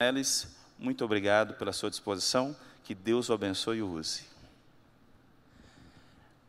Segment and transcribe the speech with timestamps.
[0.00, 0.46] Elis,
[0.78, 2.54] muito obrigado pela sua disposição.
[2.84, 4.22] Que Deus o abençoe e o use.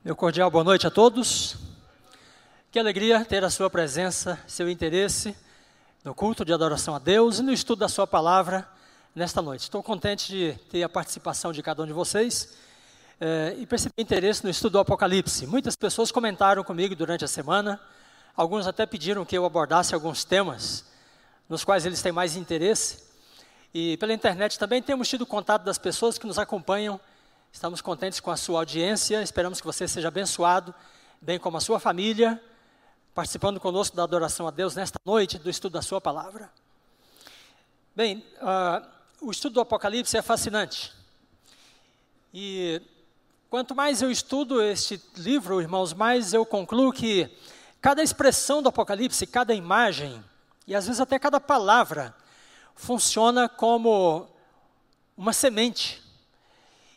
[0.06, 1.58] Meu cordial boa noite a todos.
[2.70, 5.36] Que alegria ter a sua presença, seu interesse
[6.04, 8.70] no culto de adoração a Deus e no estudo da sua palavra
[9.16, 9.62] nesta noite.
[9.62, 12.56] Estou contente de ter a participação de cada um de vocês
[13.20, 15.48] eh, e percebi interesse no estudo do Apocalipse.
[15.48, 17.82] Muitas pessoas comentaram comigo durante a semana,
[18.38, 20.86] alguns até pediram que eu abordasse alguns temas
[21.50, 23.09] nos quais eles têm mais interesse.
[23.74, 27.00] E pela internet também temos tido contato das pessoas que nos acompanham.
[27.52, 30.74] Estamos contentes com a sua audiência, esperamos que você seja abençoado,
[31.22, 32.42] bem como a sua família,
[33.14, 36.50] participando conosco da adoração a Deus nesta noite, do estudo da sua palavra.
[37.96, 38.88] Bem, uh,
[39.22, 40.92] o estudo do Apocalipse é fascinante.
[42.34, 42.82] E
[43.52, 47.30] quanto mais eu estudo este livro, irmãos, mais eu concluo que
[47.80, 50.24] cada expressão do Apocalipse, cada imagem,
[50.66, 52.16] e às vezes até cada palavra,
[52.80, 54.26] funciona como
[55.18, 56.02] uma semente.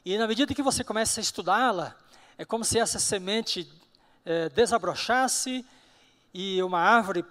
[0.04, 1.96] E na medida que você começa a estudá-la,
[2.38, 3.68] é como se essa semente
[4.24, 5.66] é, desabrochasse
[6.32, 7.24] e uma árvore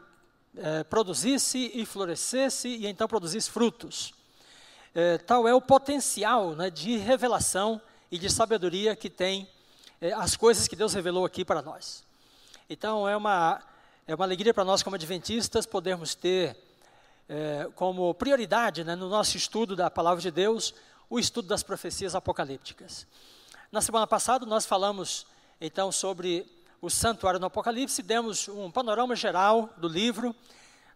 [0.58, 4.14] é, produzisse e florescesse e então produzisse frutos.
[4.94, 9.48] É, tal é o potencial né, de revelação e de sabedoria que tem
[10.18, 12.04] as coisas que Deus revelou aqui para nós.
[12.70, 13.62] Então é uma,
[14.06, 16.58] é uma alegria para nós como adventistas podermos ter
[17.32, 20.74] é, como prioridade né, no nosso estudo da palavra de Deus,
[21.10, 23.08] o estudo das profecias apocalípticas.
[23.72, 25.26] Na semana passada nós falamos
[25.62, 26.46] então sobre
[26.82, 30.36] o santuário no Apocalipse, demos um panorama geral do livro,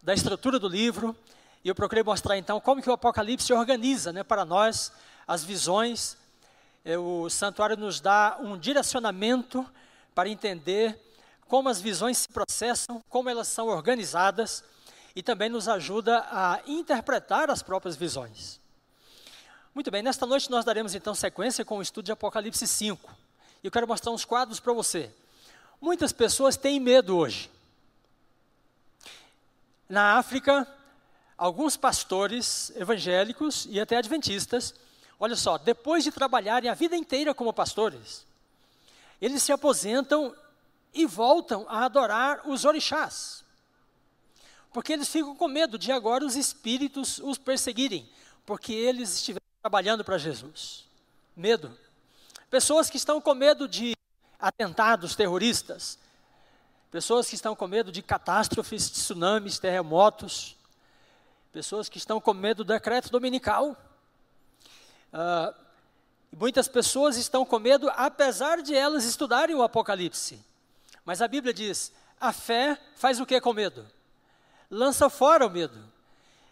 [0.02, 1.16] da estrutura do livro,
[1.64, 4.92] e eu procurei mostrar então como que o Apocalipse organiza né, para nós
[5.26, 6.18] as visões.
[6.84, 9.64] É, o santuário nos dá um direcionamento
[10.14, 11.00] para entender
[11.48, 14.62] como as visões se processam, como elas são organizadas
[15.16, 18.60] e também nos ajuda a interpretar as próprias visões.
[19.74, 23.10] Muito bem, nesta noite nós daremos então sequência com o estudo de Apocalipse 5.
[23.64, 25.10] E eu quero mostrar uns quadros para você.
[25.80, 27.50] Muitas pessoas têm medo hoje.
[29.88, 30.68] Na África,
[31.38, 34.74] alguns pastores evangélicos e até adventistas,
[35.18, 38.26] olha só, depois de trabalharem a vida inteira como pastores,
[39.18, 40.36] eles se aposentam
[40.92, 43.45] e voltam a adorar os orixás
[44.76, 48.06] porque eles ficam com medo de agora os espíritos os perseguirem,
[48.44, 50.84] porque eles estiveram trabalhando para Jesus.
[51.34, 51.74] Medo.
[52.50, 53.96] Pessoas que estão com medo de
[54.38, 55.98] atentados terroristas,
[56.90, 60.58] pessoas que estão com medo de catástrofes, tsunamis, terremotos,
[61.50, 63.74] pessoas que estão com medo do decreto dominical.
[65.10, 65.54] Uh,
[66.38, 70.38] muitas pessoas estão com medo, apesar de elas estudarem o Apocalipse.
[71.02, 73.95] Mas a Bíblia diz: a fé faz o que com medo?
[74.70, 75.78] Lança fora o medo.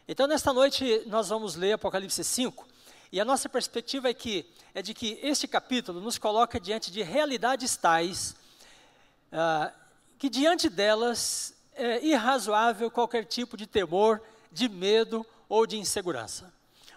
[0.07, 2.67] Então, nesta noite, nós vamos ler Apocalipse 5,
[3.11, 4.45] e a nossa perspectiva é, que,
[4.75, 8.35] é de que este capítulo nos coloca diante de realidades tais,
[9.33, 9.73] uh,
[10.19, 14.21] que diante delas é irrazoável qualquer tipo de temor,
[14.51, 16.53] de medo ou de insegurança,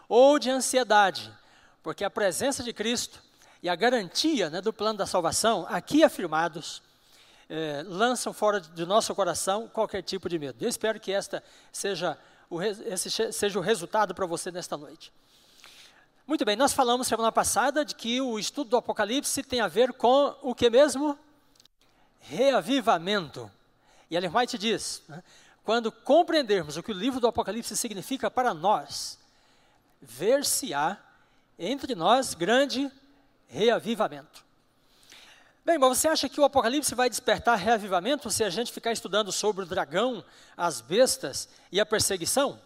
[0.10, 1.32] ou de ansiedade,
[1.84, 3.22] porque a presença de Cristo
[3.62, 6.82] e a garantia né, do plano da salvação, aqui afirmados,
[7.50, 10.64] é, lançam fora de nosso coração qualquer tipo de medo.
[10.64, 12.18] Eu espero que esta seja
[12.50, 15.12] o, esse seja o resultado para você nesta noite.
[16.26, 19.94] Muito bem, nós falamos semana passada de que o estudo do Apocalipse tem a ver
[19.94, 21.18] com o que mesmo?
[22.20, 23.50] Reavivamento.
[24.10, 25.24] E Ellen White diz, né,
[25.64, 29.18] quando compreendermos o que o livro do Apocalipse significa para nós,
[30.02, 30.98] ver-se-á
[31.58, 32.92] entre nós grande
[33.48, 34.47] reavivamento.
[35.68, 39.34] Bem, mas você acha que o Apocalipse vai despertar reavivamento se a gente ficar estudando
[39.34, 40.24] sobre o dragão,
[40.56, 42.58] as bestas e a perseguição?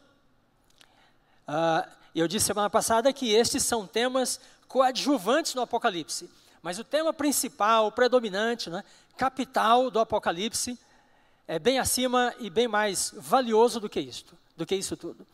[1.48, 6.30] Ah, eu disse semana passada que estes são temas coadjuvantes no Apocalipse,
[6.62, 8.84] mas o tema principal, predominante, né,
[9.18, 10.78] capital do Apocalipse,
[11.48, 15.26] é bem acima e bem mais valioso do que isto, do que isso tudo.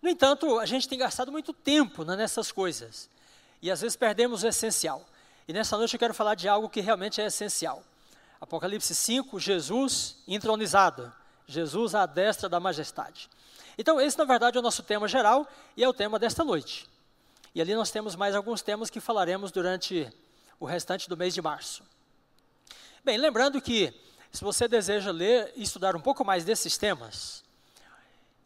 [0.00, 3.10] No entanto, a gente tem gastado muito tempo né, nessas coisas
[3.60, 5.06] e às vezes perdemos o essencial.
[5.50, 7.82] E nessa noite eu quero falar de algo que realmente é essencial.
[8.40, 11.12] Apocalipse 5, Jesus entronizado.
[11.44, 13.28] Jesus à destra da majestade.
[13.76, 15.44] Então, esse na verdade é o nosso tema geral
[15.76, 16.88] e é o tema desta noite.
[17.52, 20.08] E ali nós temos mais alguns temas que falaremos durante
[20.60, 21.82] o restante do mês de março.
[23.04, 23.92] Bem, lembrando que
[24.30, 27.42] se você deseja ler e estudar um pouco mais desses temas,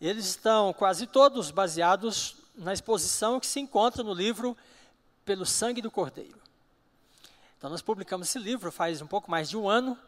[0.00, 4.56] eles estão quase todos baseados na exposição que se encontra no livro
[5.22, 6.43] Pelo Sangue do Cordeiro.
[7.64, 9.98] Então, nós publicamos esse livro faz um pouco mais de um ano,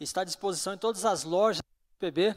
[0.00, 2.34] está à disposição em todas as lojas do PB,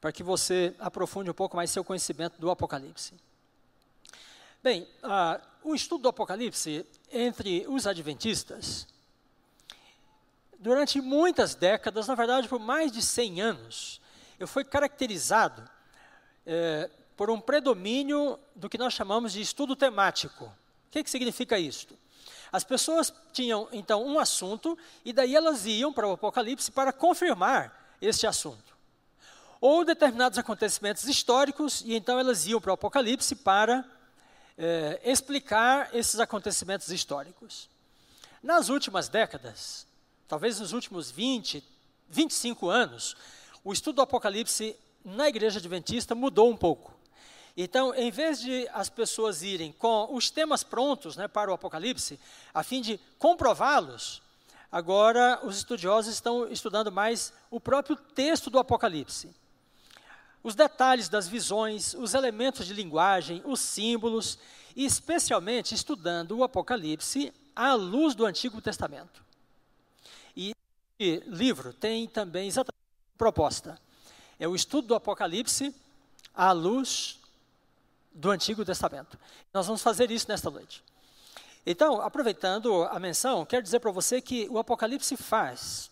[0.00, 3.14] para que você aprofunde um pouco mais seu conhecimento do Apocalipse.
[4.60, 8.88] Bem, uh, o estudo do Apocalipse entre os adventistas,
[10.58, 14.00] durante muitas décadas, na verdade por mais de 100 anos,
[14.36, 15.62] eu fui caracterizado
[16.44, 20.46] eh, por um predomínio do que nós chamamos de estudo temático.
[20.46, 21.96] O que, que significa isso?
[22.52, 27.96] As pessoas tinham então um assunto e daí elas iam para o Apocalipse para confirmar
[28.00, 28.72] este assunto
[29.62, 33.84] ou determinados acontecimentos históricos, e então elas iam para o Apocalipse para
[34.58, 37.70] é, explicar esses acontecimentos históricos.
[38.42, 39.86] Nas últimas décadas,
[40.26, 41.62] talvez nos últimos 20,
[42.08, 43.16] 25 anos,
[43.62, 46.92] o estudo do Apocalipse na igreja adventista mudou um pouco.
[47.56, 52.18] Então, em vez de as pessoas irem com os temas prontos né, para o Apocalipse,
[52.52, 54.22] a fim de comprová-los,
[54.70, 59.34] agora os estudiosos estão estudando mais o próprio texto do Apocalipse
[60.42, 64.38] os detalhes das visões, os elementos de linguagem, os símbolos,
[64.74, 69.22] e especialmente estudando o Apocalipse à luz do Antigo Testamento.
[70.34, 70.52] E
[70.98, 72.80] esse livro tem também exatamente
[73.16, 73.78] proposta.
[74.38, 75.74] É o estudo do Apocalipse
[76.34, 77.20] à luz
[78.14, 79.18] do Antigo Testamento.
[79.52, 80.82] Nós vamos fazer isso nesta noite.
[81.64, 85.90] Então, aproveitando a menção, quero dizer para você que o Apocalipse faz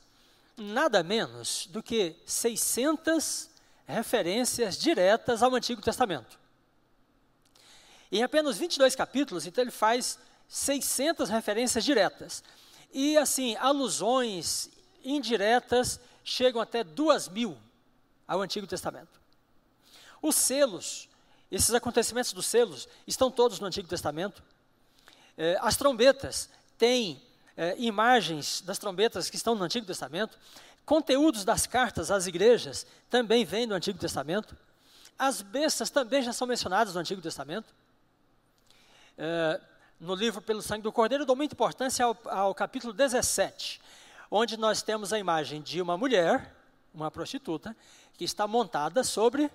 [0.56, 3.49] nada menos do que 600
[3.87, 6.38] referências diretas ao Antigo Testamento.
[8.11, 10.19] Em apenas 22 capítulos, então ele faz
[10.49, 12.43] 600 referências diretas.
[12.93, 14.69] E assim, alusões
[15.05, 17.56] indiretas chegam até 2 mil
[18.26, 19.20] ao Antigo Testamento.
[20.20, 21.08] Os selos,
[21.50, 24.43] esses acontecimentos dos selos, estão todos no Antigo Testamento.
[25.37, 26.49] É, as trombetas
[26.79, 27.20] têm
[27.56, 30.38] é, imagens das trombetas que estão no Antigo Testamento.
[30.85, 34.56] Conteúdos das cartas às igrejas também vêm do Antigo Testamento.
[35.19, 37.75] As bestas também já são mencionadas no Antigo Testamento.
[39.19, 39.61] É,
[40.00, 43.81] no livro Pelo Sangue do Cordeiro, dou muita importância ao, ao capítulo 17,
[44.31, 46.55] onde nós temos a imagem de uma mulher,
[46.94, 47.76] uma prostituta,
[48.14, 49.50] que está montada sobre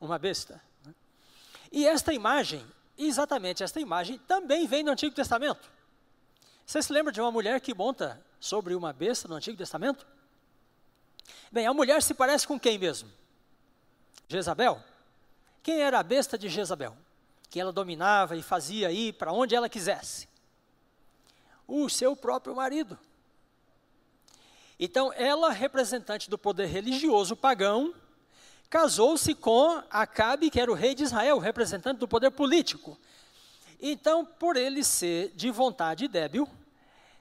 [0.00, 0.62] uma besta.
[1.70, 2.64] E esta imagem,
[2.96, 5.70] exatamente esta imagem, também vem do Antigo Testamento.
[6.64, 10.06] Você se lembra de uma mulher que monta sobre uma besta no Antigo Testamento?
[11.50, 13.10] Bem, a mulher se parece com quem mesmo?
[14.28, 14.82] Jezabel.
[15.62, 16.96] Quem era a besta de Jezabel?
[17.48, 20.28] Que ela dominava e fazia ir para onde ela quisesse.
[21.66, 22.98] O seu próprio marido.
[24.78, 27.94] Então, ela, representante do poder religioso pagão,
[28.68, 32.98] casou-se com Acabe, que era o rei de Israel, representante do poder político.
[33.80, 36.48] Então, por ele ser de vontade débil,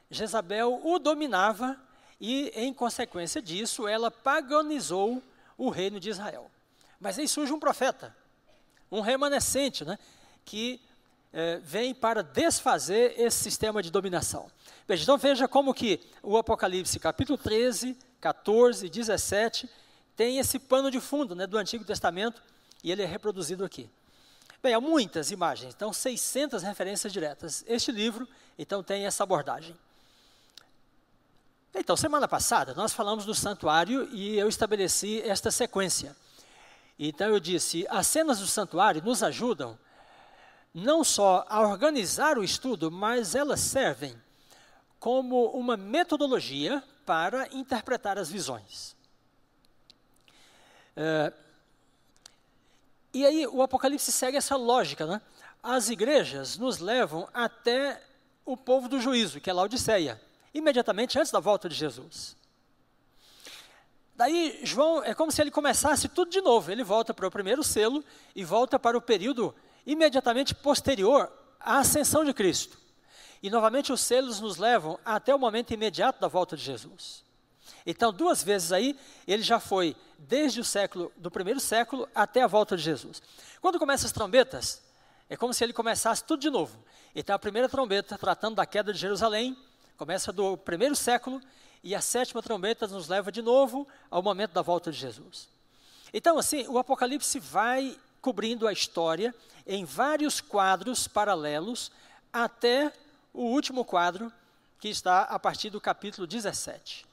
[0.10, 1.80] Jezabel o dominava
[2.20, 5.22] e, em consequência disso, ela paganizou
[5.58, 6.50] o reino de Israel.
[7.00, 8.16] Mas aí surge um profeta,
[8.92, 10.00] um remanescente, né,
[10.44, 10.80] que
[11.34, 14.50] é, vem para desfazer esse sistema de dominação.
[14.88, 19.70] Veja, então veja como que o Apocalipse, capítulo 13, 14, 17,
[20.16, 22.42] tem esse pano de fundo né, do Antigo Testamento,
[22.84, 23.90] e ele é reproduzido aqui.
[24.62, 27.64] Bem, há muitas imagens, então 600 referências diretas.
[27.68, 28.28] Este livro,
[28.58, 29.76] então, tem essa abordagem.
[31.74, 36.16] Então, semana passada nós falamos do santuário e eu estabeleci esta sequência.
[36.98, 39.78] Então eu disse, as cenas do santuário nos ajudam
[40.74, 44.16] não só a organizar o estudo, mas elas servem
[45.00, 48.95] como uma metodologia para interpretar as visões.
[50.96, 51.34] É,
[53.14, 55.22] e aí o Apocalipse segue essa lógica, né?
[55.64, 58.02] As igrejas nos levam até
[58.46, 60.22] o povo do juízo, que é Laodiceia
[60.56, 62.36] imediatamente antes da volta de Jesus.
[64.16, 66.72] Daí, João, é como se ele começasse tudo de novo.
[66.72, 69.54] Ele volta para o primeiro selo e volta para o período
[69.86, 72.78] imediatamente posterior à ascensão de Cristo.
[73.44, 77.24] E novamente os selos nos levam até o momento imediato da volta de Jesus.
[77.86, 78.98] Então, duas vezes aí,
[79.28, 83.22] ele já foi desde o século, do primeiro século até a volta de Jesus.
[83.62, 84.82] Quando começam as trombetas,
[85.30, 86.78] é como se ele começasse tudo de novo.
[87.16, 89.58] Então, a primeira trombeta tratando da queda de Jerusalém,
[89.98, 91.42] Começa do primeiro século
[91.82, 95.48] e a sétima trombeta nos leva de novo ao momento da volta de Jesus.
[96.14, 99.34] Então, assim, o Apocalipse vai cobrindo a história
[99.66, 101.94] em vários quadros paralelos
[102.34, 102.92] até
[103.34, 104.32] o último quadro,
[104.78, 107.06] que está a partir do capítulo 17.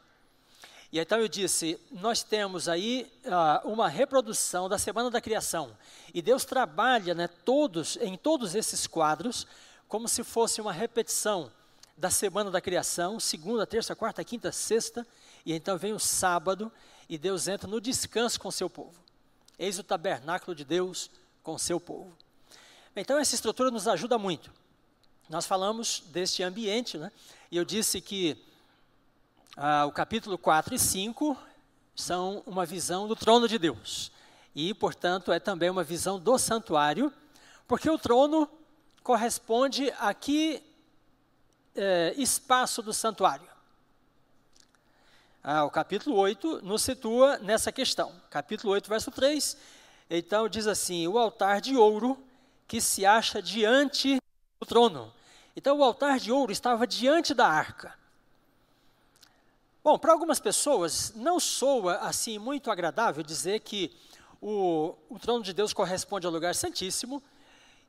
[0.93, 5.77] E então eu disse: nós temos aí uh, uma reprodução da semana da criação.
[6.13, 9.47] E Deus trabalha né, todos, em todos esses quadros
[9.89, 11.51] como se fosse uma repetição
[11.97, 15.07] da semana da criação, segunda, terça, quarta, quinta, sexta,
[15.45, 16.73] e então vem o sábado,
[17.09, 18.95] e Deus entra no descanso com seu povo.
[19.59, 21.11] Eis o tabernáculo de Deus
[21.43, 22.11] com seu povo.
[22.97, 24.51] Então, essa estrutura nos ajuda muito.
[25.29, 27.13] Nós falamos deste ambiente, né?
[27.51, 28.43] e eu disse que
[29.57, 31.37] ah, o capítulo 4 e 5
[31.95, 34.11] são uma visão do trono de Deus.
[34.55, 37.13] E, portanto, é também uma visão do santuário,
[37.67, 38.49] porque o trono
[39.03, 40.63] corresponde a que
[41.75, 43.49] é, espaço do santuário?
[45.43, 48.13] Ah, o capítulo 8 nos situa nessa questão.
[48.31, 49.57] Capítulo 8, verso 3.
[50.09, 52.19] Então diz assim: o altar de ouro
[52.69, 54.19] que se acha diante
[54.61, 55.13] do trono.
[55.57, 58.02] Então o altar de ouro estava diante da arca.
[59.85, 63.91] Bom, para algumas pessoas não soa assim muito agradável dizer que
[64.41, 67.21] o, o trono de Deus corresponde ao lugar santíssimo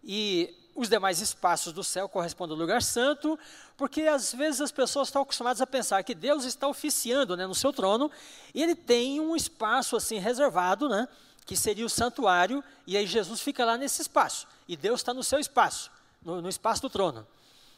[0.03, 3.37] e os demais espaços do céu correspondem ao lugar santo,
[3.77, 7.53] porque às vezes as pessoas estão acostumadas a pensar que Deus está oficiando né, no
[7.53, 8.09] seu trono
[8.55, 11.07] e ele tem um espaço assim reservado, né,
[11.45, 15.23] que seria o santuário, e aí Jesus fica lá nesse espaço, e Deus está no
[15.23, 15.91] seu espaço,
[16.23, 17.27] no, no espaço do trono.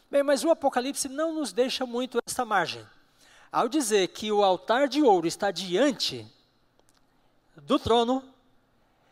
[0.09, 2.85] Bem, mas o Apocalipse não nos deixa muito essa margem.
[3.55, 6.29] Ao dizer que o altar de ouro está diante
[7.55, 8.21] do trono,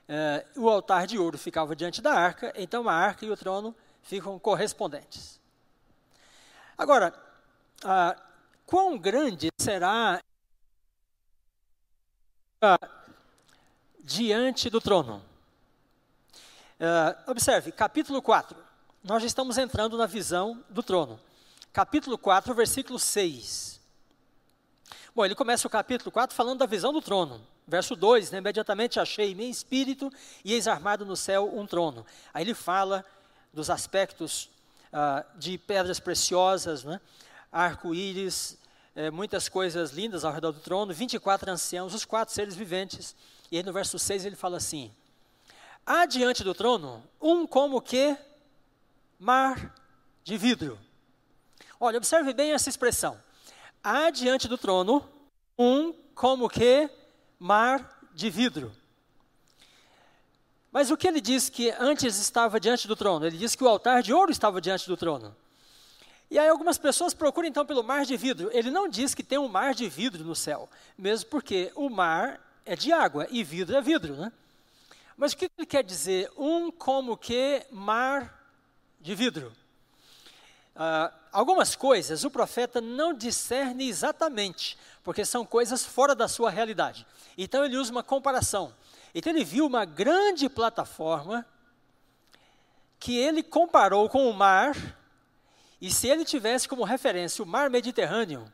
[0.06, 3.74] é, o altar de ouro ficava diante da arca, então a arca e o trono
[4.02, 5.40] ficam correspondentes.
[6.78, 7.14] Agora,
[7.86, 8.22] ah,
[8.66, 10.22] quão grande será
[12.62, 12.90] ah,
[13.98, 15.24] diante do trono?
[16.82, 18.58] Ah, observe, capítulo 4.
[19.06, 21.18] Nós já estamos entrando na visão do trono.
[21.72, 23.82] Capítulo 4, versículo 6.
[25.16, 27.40] Bom, ele começa o capítulo 4 falando da visão do trono.
[27.68, 30.12] Verso 2, né, imediatamente achei meu espírito
[30.44, 32.04] e eis armado no céu um trono.
[32.34, 33.06] Aí ele fala
[33.54, 34.50] dos aspectos
[34.92, 37.00] ah, de pedras preciosas, né,
[37.52, 38.58] arco-íris,
[38.96, 43.16] eh, muitas coisas lindas ao redor do trono, 24 anciãos, os quatro seres viventes.
[43.52, 44.92] E aí no verso 6 ele fala assim:
[45.86, 48.18] Há diante do trono um como que
[49.20, 49.76] mar
[50.24, 50.80] de vidro.
[51.80, 53.23] Olha, observe bem essa expressão.
[53.84, 55.04] Há diante do trono
[55.60, 56.90] um como que
[57.38, 58.72] mar de vidro.
[60.72, 63.26] Mas o que ele diz que antes estava diante do trono?
[63.26, 65.36] Ele diz que o altar de ouro estava diante do trono.
[66.32, 68.50] E aí algumas pessoas procuram então pelo mar de vidro.
[68.54, 72.40] Ele não diz que tem um mar de vidro no céu, mesmo porque o mar
[72.66, 74.32] é de água e vidro é vidro, né?
[75.18, 76.32] Mas o que ele quer dizer?
[76.38, 78.44] Um como que mar
[79.00, 79.52] de vidro.
[80.76, 87.06] Uh, algumas coisas o profeta não discerne exatamente, porque são coisas fora da sua realidade.
[87.38, 88.74] Então ele usa uma comparação.
[89.14, 91.46] Então ele viu uma grande plataforma
[93.00, 94.76] que ele comparou com o mar,
[95.80, 98.52] e se ele tivesse como referência o mar Mediterrâneo,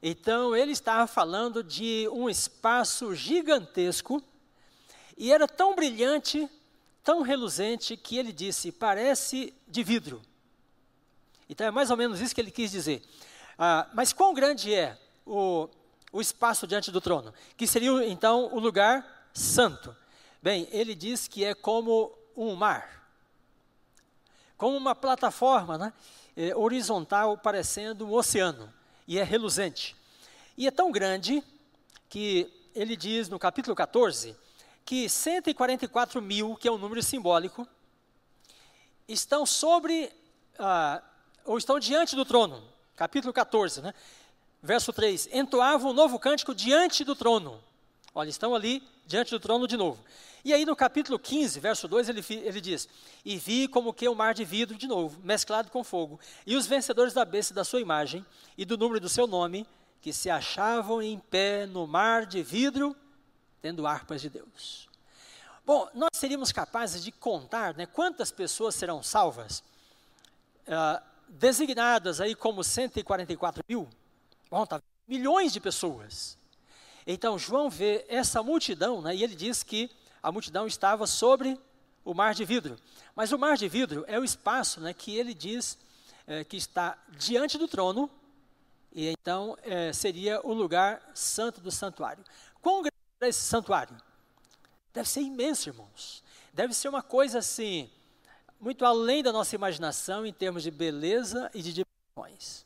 [0.00, 4.22] então ele estava falando de um espaço gigantesco,
[5.18, 6.48] e era tão brilhante,
[7.02, 10.22] tão reluzente, que ele disse: parece de vidro.
[11.48, 13.02] Então é mais ou menos isso que ele quis dizer.
[13.58, 15.68] Ah, mas quão grande é o,
[16.12, 17.32] o espaço diante do trono?
[17.56, 19.94] Que seria então o lugar santo.
[20.42, 22.94] Bem, ele diz que é como um mar
[24.56, 25.92] como uma plataforma né,
[26.36, 28.72] é, horizontal, parecendo um oceano,
[29.06, 29.96] e é reluzente.
[30.56, 31.42] E é tão grande
[32.08, 34.36] que ele diz no capítulo 14
[34.84, 37.66] que 144 mil, que é um número simbólico,
[39.08, 40.10] estão sobre
[40.58, 41.02] ah,
[41.44, 42.62] ou estão diante do trono.
[42.96, 43.94] Capítulo 14, né?
[44.62, 47.62] Verso 3: Entoavam um novo cântico diante do trono.
[48.14, 50.02] Olha, estão ali diante do trono de novo.
[50.44, 52.88] E aí no capítulo 15, verso 2, ele, ele diz:
[53.24, 56.66] E vi como que um mar de vidro de novo, mesclado com fogo, e os
[56.66, 58.24] vencedores da besta da sua imagem
[58.56, 59.66] e do número do seu nome,
[60.00, 62.94] que se achavam em pé no mar de vidro,
[63.60, 64.88] tendo harpas de Deus.
[65.64, 69.64] Bom, nós seríamos capazes de contar né, quantas pessoas serão salvas.
[70.68, 73.88] Uh, designadas aí como 144 mil,
[74.50, 76.38] bom, tá, milhões de pessoas.
[77.06, 79.90] Então João vê essa multidão, né, e ele diz que
[80.22, 81.58] a multidão estava sobre
[82.04, 82.78] o mar de vidro.
[83.14, 85.78] Mas o mar de vidro é o espaço né, que ele diz
[86.26, 88.10] é, que está diante do trono,
[88.92, 92.24] e então é, seria o lugar santo do santuário.
[92.62, 93.96] Quão grande é esse santuário?
[94.92, 96.22] Deve ser imenso, irmãos.
[96.52, 97.90] Deve ser uma coisa assim,
[98.60, 102.64] muito além da nossa imaginação em termos de beleza e de dimensões.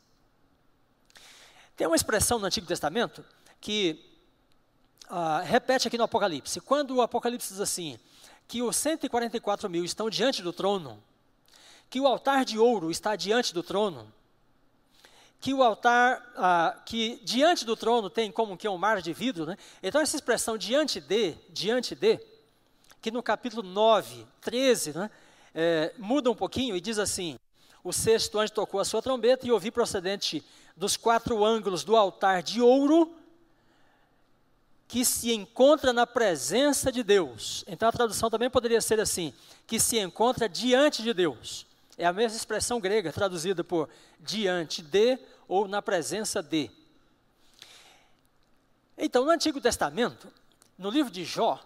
[1.75, 3.23] Tem uma expressão no Antigo Testamento
[3.61, 4.03] que
[5.09, 6.61] uh, repete aqui no Apocalipse.
[6.61, 7.99] Quando o Apocalipse diz assim,
[8.47, 11.01] que os 144 mil estão diante do trono,
[11.89, 14.11] que o altar de ouro está diante do trono,
[15.39, 19.45] que o altar, uh, que diante do trono tem como que um mar de vidro,
[19.45, 19.57] né?
[19.81, 22.19] Então essa expressão diante de, diante de,
[23.01, 25.09] que no capítulo 9, 13, né?
[25.53, 27.37] É, muda um pouquinho e diz assim:
[27.83, 30.43] O sexto anjo tocou a sua trombeta e ouvi procedente
[30.75, 33.13] dos quatro ângulos do altar de ouro
[34.87, 37.63] que se encontra na presença de Deus.
[37.67, 39.33] Então a tradução também poderia ser assim:
[39.67, 41.67] que se encontra diante de Deus.
[41.97, 43.89] É a mesma expressão grega traduzida por
[44.19, 46.71] diante de ou na presença de.
[48.97, 50.31] Então, no Antigo Testamento,
[50.77, 51.59] no livro de Jó,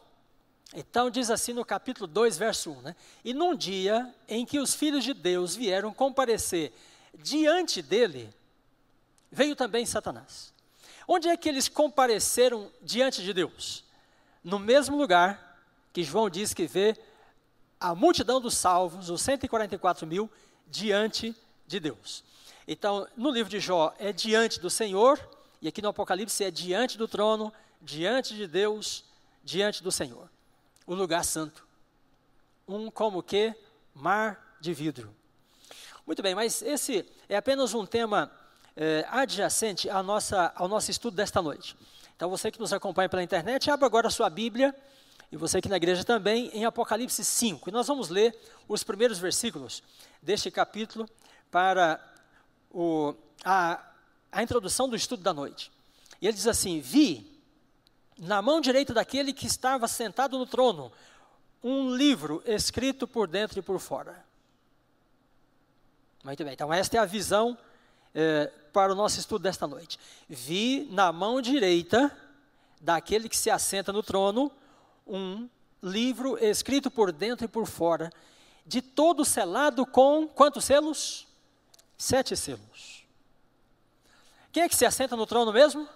[0.74, 2.96] então diz assim no capítulo 2, verso 1, né?
[3.24, 6.74] E num dia em que os filhos de Deus vieram comparecer
[7.14, 8.34] diante dele,
[9.32, 10.54] veio também Satanás.
[11.08, 13.84] Onde é que eles compareceram diante de Deus?
[14.44, 15.62] No mesmo lugar
[15.92, 16.98] que João diz que vê
[17.80, 20.30] a multidão dos salvos, os 144 mil,
[20.68, 21.36] diante
[21.68, 22.24] de Deus.
[22.68, 25.20] Então, no livro de Jó é diante do Senhor,
[25.62, 29.04] e aqui no Apocalipse é diante do trono, diante de Deus,
[29.44, 30.33] diante do Senhor.
[30.86, 31.66] O lugar santo.
[32.68, 33.54] Um como que
[33.94, 35.14] mar de vidro.
[36.06, 38.32] Muito bem, mas esse é apenas um tema
[38.76, 41.76] é, adjacente à nossa, ao nosso estudo desta noite.
[42.16, 44.76] Então, você que nos acompanha pela internet, abra agora a sua Bíblia,
[45.32, 47.70] e você aqui na igreja também, em Apocalipse 5.
[47.70, 48.38] E nós vamos ler
[48.68, 49.82] os primeiros versículos
[50.22, 51.10] deste capítulo
[51.50, 52.00] para
[52.72, 53.84] o, a,
[54.32, 55.72] a introdução do estudo da noite.
[56.22, 57.33] E ele diz assim: Vi
[58.18, 60.92] na mão direita daquele que estava sentado no trono
[61.64, 64.24] um livro escrito por dentro e por fora.
[66.24, 67.58] Muito bem, então esta é a visão
[68.14, 70.00] é, para o nosso estudo desta noite.
[70.28, 72.16] Vi na mão direita
[72.82, 74.52] daquele que se assenta no trono
[75.08, 75.50] um
[75.82, 78.12] livro escrito por dentro e por fora,
[78.66, 81.28] de todo selado com quantos selos?
[81.98, 83.06] Sete selos.
[84.52, 85.88] Quem é que se assenta no trono mesmo?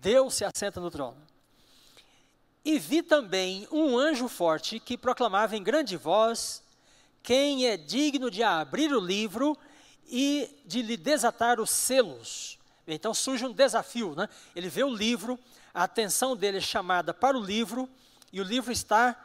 [0.00, 1.16] Deus se assenta no trono.
[2.64, 6.62] E vi também um anjo forte que proclamava em grande voz:
[7.22, 9.56] Quem é digno de abrir o livro
[10.08, 12.58] e de lhe desatar os selos.
[12.86, 14.28] Então surge um desafio, né?
[14.54, 15.38] Ele vê o livro,
[15.74, 17.88] a atenção dele é chamada para o livro,
[18.32, 19.16] e o livro está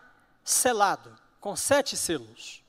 [0.43, 2.63] selado, com sete selos.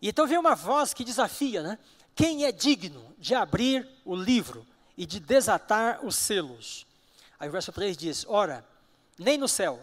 [0.00, 1.78] E então vem uma voz que desafia, né?
[2.14, 6.86] Quem é digno de abrir o livro e de desatar os selos?
[7.38, 8.64] Aí o verso 3 diz: Ora,
[9.18, 9.80] nem no céu,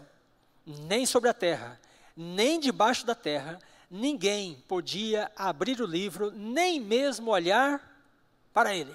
[0.66, 1.80] nem sobre a terra,
[2.16, 3.58] nem debaixo da terra,
[3.90, 7.80] ninguém podia abrir o livro, nem mesmo olhar
[8.52, 8.94] para ele.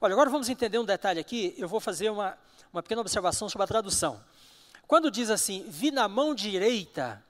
[0.00, 1.54] Olha, agora vamos entender um detalhe aqui.
[1.58, 2.38] Eu vou fazer uma,
[2.72, 4.22] uma pequena observação sobre a tradução.
[4.86, 7.22] Quando diz assim, vi na mão direita,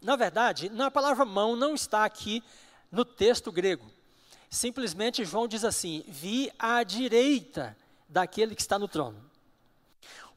[0.00, 2.42] na verdade, na palavra mão não está aqui
[2.90, 3.90] no texto grego.
[4.48, 7.76] Simplesmente João diz assim: vi à direita
[8.12, 9.18] daquele que está no trono.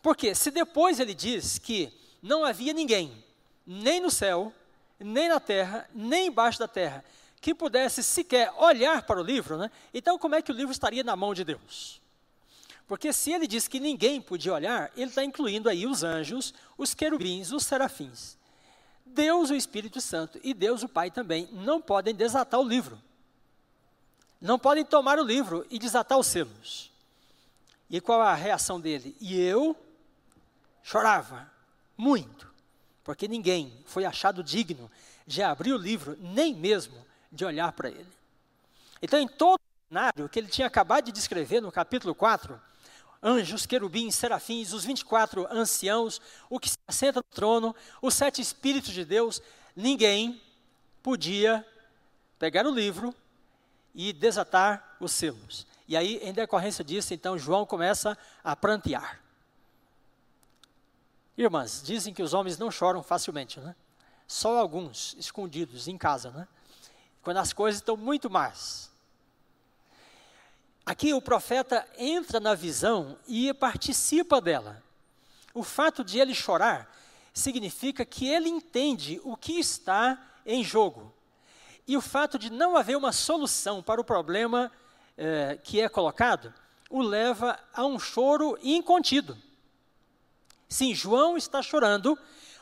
[0.02, 3.24] Porque se depois ele diz que não havia ninguém,
[3.66, 4.54] nem no céu,
[5.00, 7.04] nem na terra, nem embaixo da terra,
[7.42, 9.70] que pudesse sequer olhar para o livro, né?
[9.94, 12.02] então como é que o livro estaria na mão de Deus?
[12.88, 16.94] Porque se ele diz que ninguém podia olhar, ele está incluindo aí os anjos, os
[16.94, 18.38] querubins, os serafins.
[19.06, 23.02] Deus, o Espírito Santo e Deus, o Pai também, não podem desatar o livro.
[24.40, 26.92] Não podem tomar o livro e desatar os selos.
[27.90, 29.16] E qual a reação dele?
[29.20, 29.76] E eu
[30.84, 31.52] chorava
[31.98, 32.56] muito
[33.06, 34.92] porque ninguém foi achado digno
[35.28, 38.12] de abrir o livro, nem mesmo de olhar para ele.
[39.00, 42.60] Então, em todo o cenário que ele tinha acabado de descrever no capítulo 4,
[43.22, 46.20] anjos, querubins, serafins, os 24 anciãos,
[46.50, 49.40] o que se assenta no trono, os sete espíritos de Deus,
[49.76, 50.42] ninguém
[51.04, 51.66] podia
[52.40, 53.14] pegar o livro
[53.94, 55.68] e desatar os selos.
[55.88, 59.22] E aí, em decorrência disso, então João começa a prantear.
[61.38, 63.76] Irmãs, dizem que os homens não choram facilmente, né?
[64.28, 66.48] Só alguns escondidos em casa, né?
[67.22, 68.90] Quando as coisas estão muito más.
[70.86, 74.82] Aqui o profeta entra na visão e participa dela.
[75.54, 76.90] O fato de ele chorar
[77.34, 81.14] significa que ele entende o que está em jogo.
[81.88, 84.72] E o fato de não haver uma solução para o problema
[85.18, 86.54] eh, que é colocado
[86.90, 89.38] o leva a um choro incontido.
[90.68, 92.18] Sim, João está chorando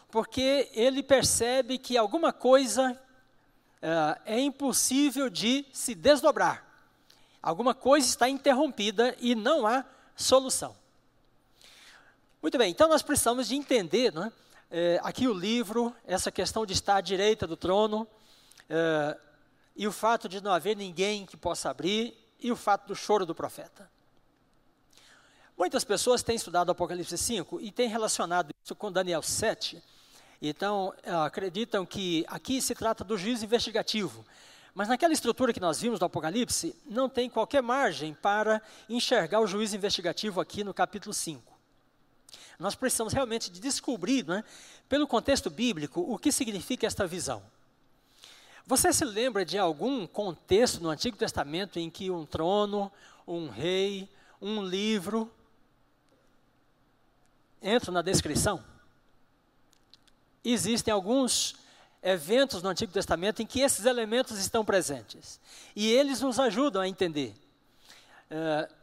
[0.09, 6.63] porque ele percebe que alguma coisa uh, é impossível de se desdobrar.
[7.41, 9.83] Alguma coisa está interrompida e não há
[10.15, 10.75] solução.
[12.41, 14.31] Muito bem, então nós precisamos de entender né,
[14.69, 18.07] eh, aqui o livro, essa questão de estar à direita do trono,
[18.69, 19.17] eh,
[19.75, 23.25] e o fato de não haver ninguém que possa abrir, e o fato do choro
[23.25, 23.89] do profeta.
[25.57, 29.81] Muitas pessoas têm estudado Apocalipse 5 e têm relacionado isso com Daniel 7.
[30.41, 30.93] Então,
[31.25, 34.25] acreditam que aqui se trata do juízo investigativo.
[34.75, 39.47] Mas naquela estrutura que nós vimos do Apocalipse, não tem qualquer margem para enxergar o
[39.47, 41.53] juízo investigativo aqui no capítulo 5.
[42.57, 44.43] Nós precisamos realmente de descobrir, né,
[44.89, 47.43] pelo contexto bíblico, o que significa esta visão.
[48.65, 52.91] Você se lembra de algum contexto no Antigo Testamento em que um trono,
[53.27, 54.09] um rei,
[54.41, 55.29] um livro
[57.61, 58.63] entram na descrição?
[60.43, 61.55] Existem alguns
[62.01, 65.39] eventos no Antigo Testamento em que esses elementos estão presentes.
[65.75, 67.33] E eles nos ajudam a entender.
[68.31, 68.73] Uh,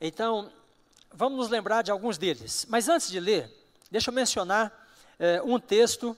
[0.00, 0.50] então,
[1.12, 2.66] vamos nos lembrar de alguns deles.
[2.68, 3.50] Mas antes de ler,
[3.90, 4.72] deixa eu mencionar
[5.18, 6.16] uh, um texto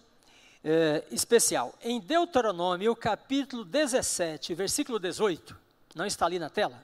[0.64, 1.74] uh, especial.
[1.82, 5.56] Em Deuteronômio, capítulo 17, versículo 18,
[5.94, 6.82] não está ali na tela?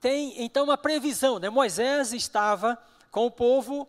[0.00, 1.48] Tem então uma previsão, né?
[1.48, 2.78] Moisés estava
[3.10, 3.88] com o povo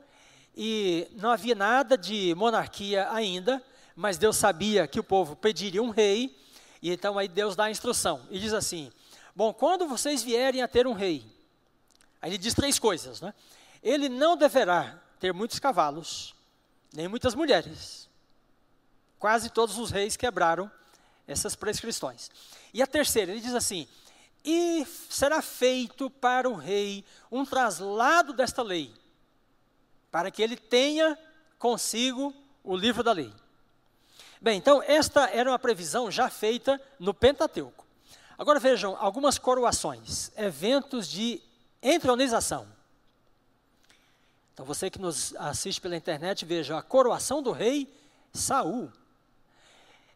[0.56, 3.62] e não havia nada de monarquia ainda,
[3.96, 6.36] mas Deus sabia que o povo pediria um rei,
[6.82, 8.92] e então aí Deus dá a instrução e diz assim:
[9.36, 11.24] Bom, quando vocês vierem a ter um rei,
[12.22, 13.34] aí ele diz três coisas, né?
[13.84, 16.34] Ele não deverá ter muitos cavalos,
[16.94, 18.07] nem muitas mulheres.
[19.20, 20.72] Quase todos os reis quebraram
[21.28, 22.30] essas prescrições.
[22.74, 23.88] E a terceira, ele diz assim:
[24.44, 28.94] E será feito para o rei um traslado desta lei,
[30.12, 31.18] para que ele tenha
[31.58, 33.34] consigo o livro da lei.
[34.40, 37.86] Bem, então esta era uma previsão já feita no Pentateuco.
[38.38, 41.42] Agora vejam algumas coroações, eventos de
[41.82, 42.68] entronização.
[44.54, 47.92] Então você que nos assiste pela internet, veja a coroação do rei
[48.32, 48.92] Saul.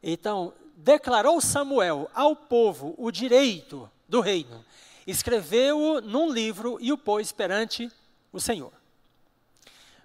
[0.03, 4.65] Então, declarou Samuel ao povo o direito do reino,
[5.05, 7.91] escreveu-o num livro e o pôs perante
[8.31, 8.73] o Senhor.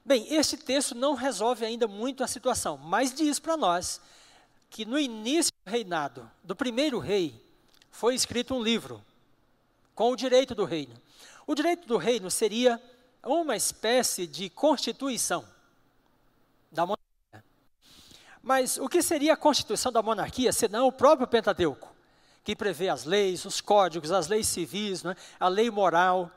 [0.05, 4.01] Bem, este texto não resolve ainda muito a situação, mas diz para nós
[4.71, 7.43] que no início do reinado do primeiro rei
[7.91, 9.05] foi escrito um livro
[9.95, 10.95] com o direito do reino.
[11.47, 12.81] O direito do reino seria
[13.25, 15.45] uma espécie de constituição
[16.71, 17.06] da monarquia.
[18.47, 21.93] Mas o que seria a constituição da monarquia, senão o próprio Pentateuco,
[22.45, 26.31] que prevê as leis, os códigos, as leis civis, né, a lei moral,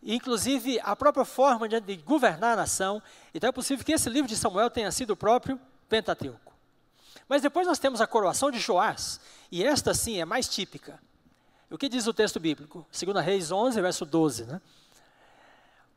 [0.00, 3.02] inclusive a própria forma de, de governar a nação.
[3.34, 6.54] Então é possível que esse livro de Samuel tenha sido o próprio Pentateuco.
[7.28, 9.18] Mas depois nós temos a coroação de Joás,
[9.50, 11.00] e esta sim é mais típica.
[11.68, 12.86] O que diz o texto bíblico?
[12.92, 14.44] 2 Reis 11, verso 12.
[14.44, 14.60] Né?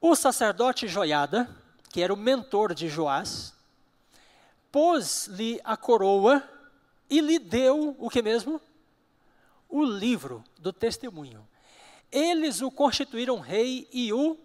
[0.01, 1.47] O sacerdote Joiada,
[1.91, 3.53] que era o mentor de Joás,
[4.71, 6.43] pôs-lhe a coroa
[7.09, 8.61] e lhe deu o que mesmo?
[9.67, 11.45] O livro do testemunho.
[12.11, 14.37] Eles o constituíram rei e o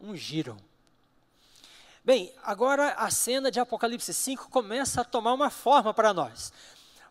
[0.00, 0.56] ungiram.
[2.04, 6.52] Bem, agora a cena de Apocalipse 5 começa a tomar uma forma para nós.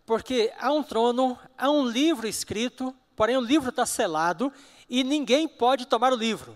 [0.05, 4.53] Porque há um trono, há um livro escrito, porém o livro está selado
[4.89, 6.55] e ninguém pode tomar o livro.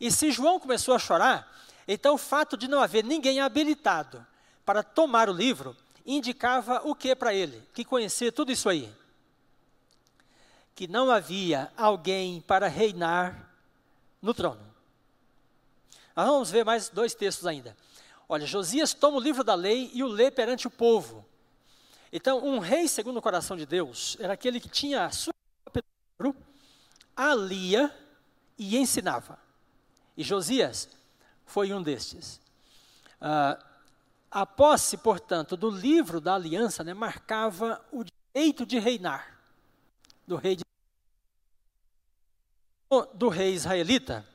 [0.00, 1.52] E se João começou a chorar,
[1.86, 4.24] então o fato de não haver ninguém habilitado
[4.66, 5.74] para tomar o livro
[6.04, 7.62] indicava o que para ele?
[7.72, 8.92] Que conhecia tudo isso aí
[10.76, 13.50] que não havia alguém para reinar
[14.20, 14.60] no trono.
[16.14, 17.74] Nós vamos ver mais dois textos ainda.
[18.28, 21.24] Olha, Josias toma o livro da lei e o lê perante o povo.
[22.12, 25.32] Então, um rei segundo o coração de Deus era aquele que tinha a sua
[26.18, 26.36] livro,
[27.16, 27.90] a lia
[28.58, 29.38] e ensinava.
[30.14, 30.90] E Josias
[31.46, 32.38] foi um destes.
[33.18, 33.58] Ah,
[34.36, 39.34] a posse, portanto, do livro da aliança né, marcava o direito de reinar
[40.26, 40.62] do rei de
[43.14, 44.26] do rei israelita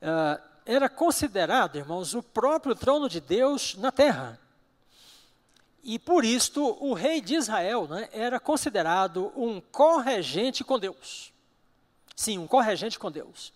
[0.00, 4.40] uh, era considerado, irmãos, o próprio trono de Deus na terra.
[5.82, 11.30] E por isto o rei de Israel né, era considerado um corregente com Deus.
[12.16, 13.52] Sim, um corregente com Deus.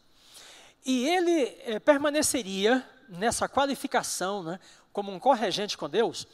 [0.84, 4.60] E ele eh, permaneceria nessa qualificação né,
[4.98, 6.26] como um corregente com Deus,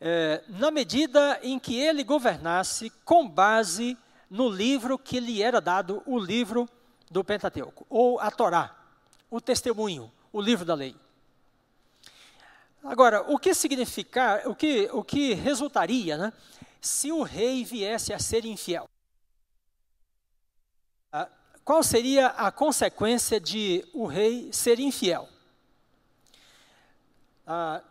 [0.00, 3.98] eh, na medida em que ele governasse com base
[4.30, 6.68] no livro que lhe era dado, o livro
[7.10, 8.76] do Pentateuco, ou a Torá,
[9.28, 10.94] o testemunho, o livro da lei.
[12.84, 16.32] Agora, o que significar, o que, o que resultaria, né,
[16.80, 18.88] se o rei viesse a ser infiel?
[21.10, 21.28] Ah,
[21.64, 25.28] qual seria a consequência de o rei ser infiel?
[27.44, 27.82] Ah,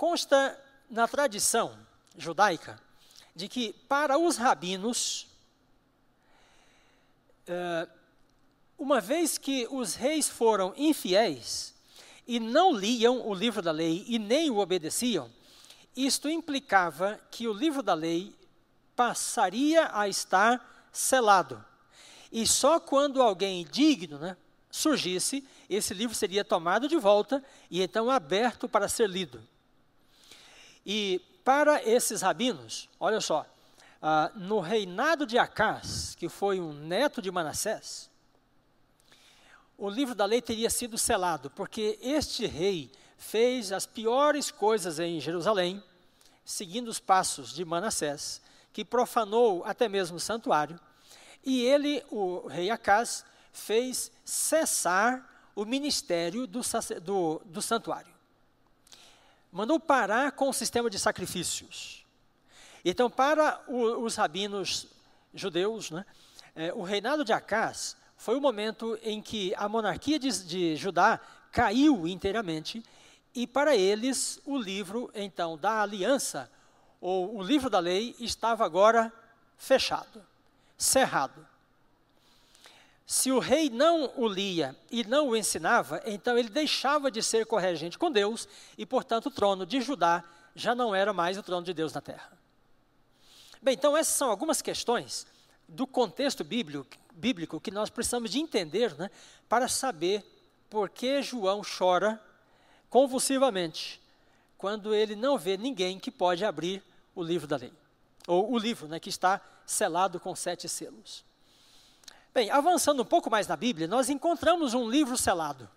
[0.00, 0.58] consta
[0.88, 1.76] na tradição
[2.16, 2.80] judaica
[3.36, 5.26] de que para os rabinos
[7.46, 7.86] ah,
[8.78, 11.74] uma vez que os reis foram infiéis
[12.26, 15.30] e não liam o livro da lei e nem o obedeciam,
[15.94, 18.34] isto implicava que o livro da lei
[18.96, 21.62] passaria a estar selado.
[22.32, 24.34] E só quando alguém digno né,
[24.70, 29.46] surgisse, esse livro seria tomado de volta e então aberto para ser lido.
[30.84, 33.46] E para esses rabinos, olha só,
[34.00, 38.10] ah, no reinado de Acás, que foi um neto de Manassés,
[39.76, 45.20] o livro da lei teria sido selado, porque este rei fez as piores coisas em
[45.20, 45.82] Jerusalém,
[46.44, 50.78] seguindo os passos de Manassés, que profanou até mesmo o santuário,
[51.44, 56.60] e ele, o rei Acás, fez cessar o ministério do,
[57.02, 58.12] do, do santuário.
[59.52, 62.04] Mandou parar com o sistema de sacrifícios.
[62.84, 64.86] Então, para o, os rabinos
[65.34, 66.04] judeus, né,
[66.54, 71.20] é, o reinado de Acás foi o momento em que a monarquia de, de Judá
[71.50, 72.82] caiu inteiramente
[73.34, 76.50] e para eles, o livro, então, da aliança,
[77.00, 79.12] ou o livro da lei, estava agora
[79.56, 80.22] fechado,
[80.76, 81.46] cerrado.
[83.10, 87.44] Se o rei não o lia e não o ensinava, então ele deixava de ser
[87.44, 88.46] corregente com Deus
[88.78, 90.22] e, portanto, o trono de Judá
[90.54, 92.30] já não era mais o trono de Deus na terra.
[93.60, 95.26] Bem, então essas são algumas questões
[95.66, 99.10] do contexto bíblico, bíblico que nós precisamos de entender né,
[99.48, 100.24] para saber
[100.70, 102.22] por que João chora
[102.88, 104.00] convulsivamente
[104.56, 106.80] quando ele não vê ninguém que pode abrir
[107.12, 107.72] o livro da lei,
[108.28, 111.28] ou o livro né, que está selado com sete selos.
[112.32, 115.68] Bem, avançando um pouco mais na Bíblia, nós encontramos um livro selado,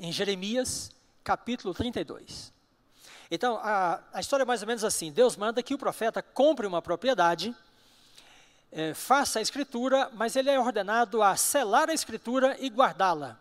[0.00, 0.90] em Jeremias,
[1.22, 2.50] capítulo 32.
[3.30, 6.66] Então, a, a história é mais ou menos assim: Deus manda que o profeta compre
[6.66, 7.54] uma propriedade,
[8.72, 13.38] é, faça a escritura, mas ele é ordenado a selar a escritura e guardá-la.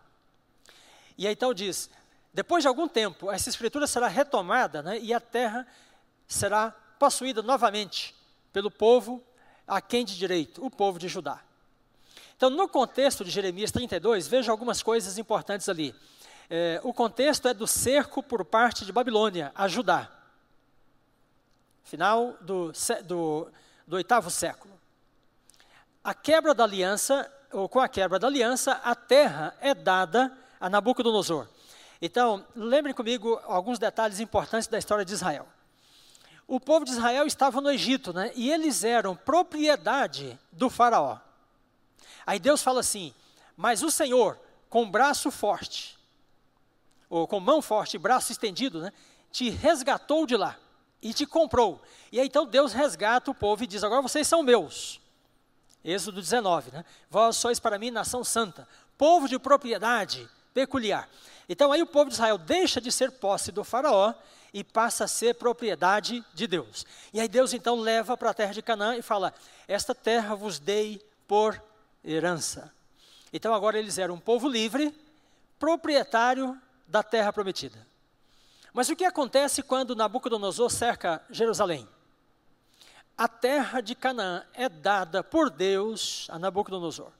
[1.17, 1.89] E aí então diz:
[2.33, 5.65] depois de algum tempo, essa escritura será retomada né, e a terra
[6.27, 8.13] será possuída novamente
[8.51, 9.23] pelo povo
[9.65, 11.41] a quem de direito, o povo de Judá.
[12.43, 15.95] Então, no contexto de Jeremias 32, veja algumas coisas importantes ali.
[16.49, 20.11] É, o contexto é do cerco por parte de Babilônia a Judá,
[21.85, 22.73] final do,
[23.05, 23.47] do,
[23.87, 24.73] do oitavo século.
[26.03, 30.29] A quebra da aliança, ou com a quebra da aliança, a terra é dada
[30.59, 31.47] a Nabucodonosor.
[32.01, 35.47] Então, lembrem comigo alguns detalhes importantes da história de Israel.
[36.45, 38.33] O povo de Israel estava no Egito, né?
[38.35, 41.19] E eles eram propriedade do faraó.
[42.25, 43.13] Aí Deus fala assim:
[43.55, 45.97] Mas o Senhor, com braço forte,
[47.09, 48.91] ou com mão forte, braço estendido, né?
[49.31, 50.57] Te resgatou de lá
[51.01, 51.81] e te comprou.
[52.11, 54.99] E aí então Deus resgata o povo e diz: Agora vocês são meus.
[55.83, 56.85] Êxodo 19, né?
[57.09, 61.09] Vós sois para mim nação santa, povo de propriedade peculiar.
[61.49, 64.13] Então aí o povo de Israel deixa de ser posse do faraó
[64.53, 66.85] e passa a ser propriedade de Deus.
[67.11, 69.33] E aí Deus então leva para a terra de Canaã e fala:
[69.67, 71.61] Esta terra vos dei por
[72.03, 72.73] herança.
[73.31, 74.93] Então agora eles eram um povo livre,
[75.57, 77.87] proprietário da terra prometida.
[78.73, 81.87] Mas o que acontece quando Nabucodonosor cerca Jerusalém?
[83.17, 87.11] A terra de Canaã é dada por Deus a Nabucodonosor.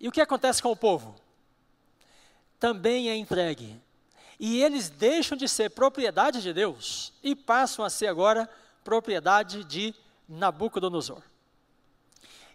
[0.00, 1.14] E o que acontece com o povo?
[2.58, 3.80] também é entregue.
[4.38, 8.48] E eles deixam de ser propriedade de Deus e passam a ser agora
[8.84, 9.94] propriedade de
[10.28, 11.22] Nabucodonosor.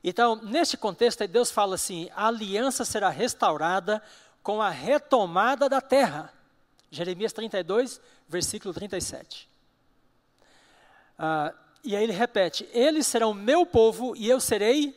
[0.04, 4.02] Então, neste contexto, Deus fala assim: a aliança será restaurada
[4.42, 6.34] com a retomada da terra.
[6.92, 9.50] Jeremias 32, versículo 37.
[11.18, 14.94] Ah, e aí ele repete: Eles serão meu povo e eu serei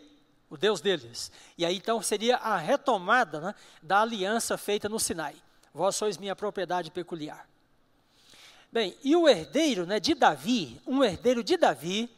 [0.50, 1.30] o Deus deles.
[1.56, 5.36] E aí então seria a retomada né, da aliança feita no Sinai.
[5.72, 7.48] Vós sois minha propriedade peculiar.
[8.72, 12.10] Bem, e o herdeiro né, de Davi, um herdeiro de Davi,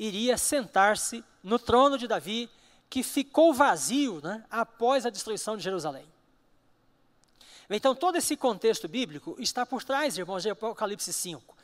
[0.00, 2.48] iria sentar-se no trono de Davi,
[2.88, 6.06] que ficou vazio né, após a destruição de Jerusalém.
[7.68, 11.56] Então, todo esse contexto bíblico está por trás, irmãos, de Apocalipse 5.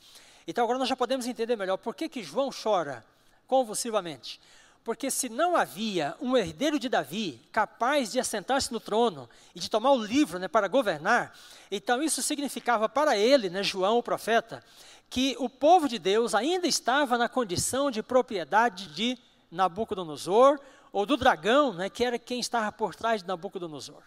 [0.46, 3.05] Então, agora nós já podemos entender melhor por que, que João chora
[3.46, 4.38] convulsivamente.
[4.87, 9.68] Porque se não havia um herdeiro de Davi capaz de assentar-se no trono e de
[9.68, 11.37] tomar o livro né, para governar,
[11.72, 14.62] então isso significava para ele, né, João, o profeta,
[15.11, 19.18] que o povo de Deus ainda estava na condição de propriedade de
[19.51, 20.61] Nabucodonosor,
[20.92, 24.05] ou do dragão, né, que era quem estava por trás de Nabucodonosor.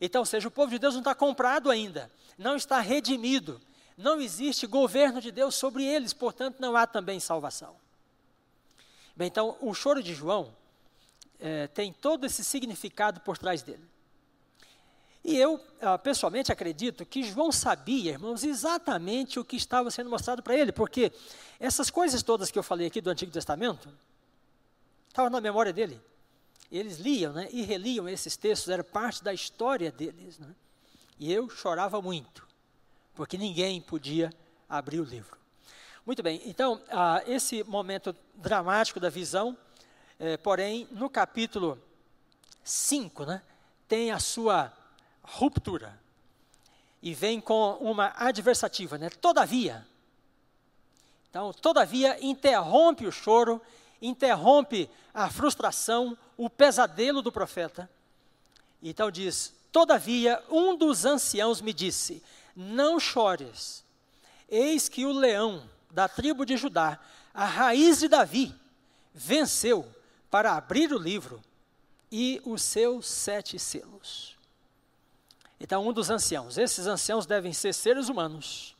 [0.00, 3.60] Então, ou seja, o povo de Deus não está comprado ainda, não está redimido,
[3.96, 7.83] não existe governo de Deus sobre eles, portanto, não há também salvação.
[9.16, 10.54] Bem, então, o choro de João
[11.38, 13.84] é, tem todo esse significado por trás dele.
[15.24, 20.42] E eu, ah, pessoalmente, acredito que João sabia, irmãos, exatamente o que estava sendo mostrado
[20.42, 21.10] para ele, porque
[21.58, 23.88] essas coisas todas que eu falei aqui do Antigo Testamento,
[25.08, 25.98] estavam na memória dele.
[26.70, 30.38] Eles liam né, e reliam esses textos, era parte da história deles.
[30.38, 30.54] Né?
[31.18, 32.46] E eu chorava muito,
[33.14, 34.30] porque ninguém podia
[34.68, 35.38] abrir o livro.
[36.06, 39.56] Muito bem, então, ah, esse momento dramático da visão,
[40.18, 41.82] eh, porém, no capítulo
[42.62, 43.40] 5, né,
[43.88, 44.70] tem a sua
[45.22, 45.98] ruptura.
[47.02, 49.08] E vem com uma adversativa, né?
[49.08, 49.86] Todavia.
[51.30, 53.60] Então, todavia, interrompe o choro,
[54.00, 57.88] interrompe a frustração, o pesadelo do profeta.
[58.82, 62.22] Então diz: Todavia, um dos anciãos me disse:
[62.54, 63.82] Não chores,
[64.50, 66.98] eis que o leão da tribo de Judá,
[67.32, 68.52] a raiz de Davi,
[69.14, 69.88] venceu
[70.28, 71.40] para abrir o livro
[72.10, 74.36] e os seus sete selos.
[75.60, 78.76] Então, um dos anciãos, esses anciãos devem ser seres humanos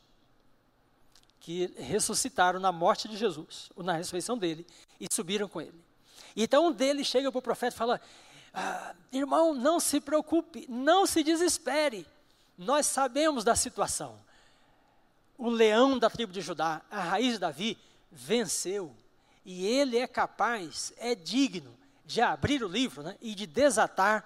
[1.39, 4.67] que ressuscitaram na morte de Jesus, ou na ressurreição dele,
[4.99, 5.79] e subiram com ele.
[6.35, 8.01] Então, um deles chega para o profeta e fala:
[8.53, 12.05] ah, Irmão, não se preocupe, não se desespere,
[12.57, 14.19] nós sabemos da situação.
[15.37, 17.77] O leão da tribo de Judá, a raiz de Davi,
[18.11, 18.95] venceu,
[19.43, 24.23] e ele é capaz, é digno de abrir o livro né, e de desatar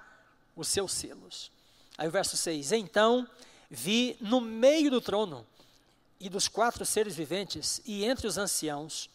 [0.55, 1.51] os seus selos.
[1.97, 3.27] Aí o verso 6: Então
[3.69, 5.45] vi no meio do trono
[6.19, 9.09] e dos quatro seres viventes e entre os anciãos,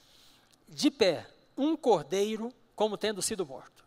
[0.69, 3.85] de pé, um cordeiro como tendo sido morto.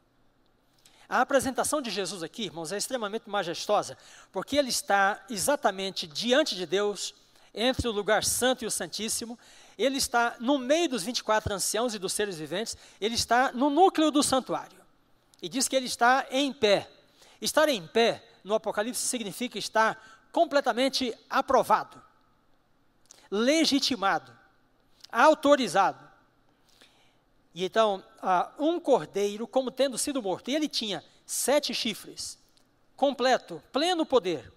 [1.09, 3.97] A apresentação de Jesus aqui, irmãos, é extremamente majestosa,
[4.31, 7.15] porque ele está exatamente diante de Deus,
[7.53, 9.37] entre o lugar santo e o santíssimo,
[9.77, 14.09] ele está no meio dos 24 anciãos e dos seres viventes, ele está no núcleo
[14.11, 14.77] do santuário.
[15.41, 16.89] E diz que ele está em pé.
[17.39, 22.01] Estar em pé no Apocalipse significa estar completamente aprovado,
[23.29, 24.35] legitimado,
[25.11, 26.07] autorizado.
[27.53, 32.37] E então, uh, um cordeiro, como tendo sido morto, e ele tinha sete chifres,
[32.95, 34.51] completo, pleno poder,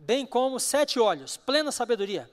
[0.00, 2.28] bem como sete olhos, plena sabedoria,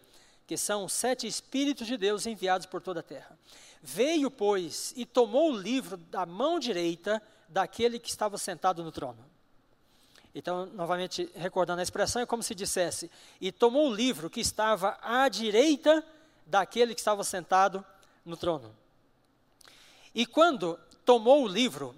[0.47, 3.37] que são sete Espíritos de Deus enviados por toda a terra.
[3.83, 9.23] Veio, pois, e tomou o livro da mão direita daquele que estava sentado no trono.
[10.33, 14.97] Então, novamente, recordando a expressão, é como se dissesse: E tomou o livro que estava
[15.01, 16.03] à direita
[16.45, 17.85] daquele que estava sentado
[18.25, 18.75] no trono.
[20.13, 21.95] E quando tomou o livro,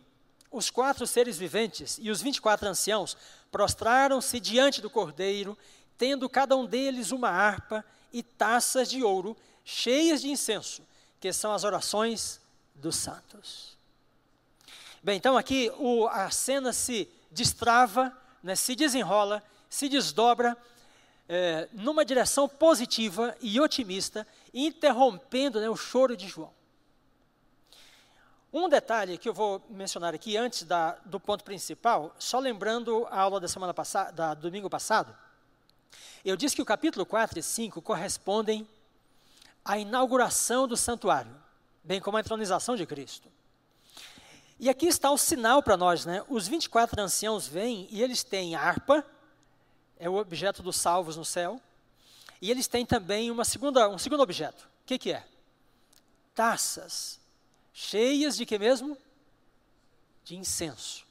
[0.52, 3.16] os quatro seres viventes e os vinte e quatro anciãos
[3.52, 5.58] prostraram-se diante do cordeiro,
[5.98, 9.36] tendo cada um deles uma harpa e taças de ouro
[9.66, 10.82] cheias de incenso,
[11.20, 12.40] que são as orações
[12.74, 13.78] dos santos.
[15.04, 20.58] Bem, então aqui o, a cena se destrava né, se desenrola, se desdobra
[21.28, 26.54] é, numa direção positiva e otimista, interrompendo né, o choro de João.
[28.52, 33.20] Um detalhe que eu vou mencionar aqui antes da, do ponto principal, só lembrando a
[33.22, 35.16] aula da semana passada, da domingo passado,
[36.26, 38.68] eu disse que o capítulo 4 e 5 correspondem
[39.64, 41.32] à inauguração do santuário,
[41.84, 43.30] bem como à entronização de Cristo.
[44.60, 46.24] E aqui está o sinal para nós, né?
[46.28, 49.06] Os 24 anciãos vêm e eles têm harpa,
[50.00, 51.62] é o objeto dos salvos no céu,
[52.42, 54.64] e eles têm também uma segunda, um segundo objeto.
[54.82, 55.24] O que, que é?
[56.34, 57.20] Taças,
[57.74, 58.98] cheias de que mesmo?
[60.24, 61.06] De incenso.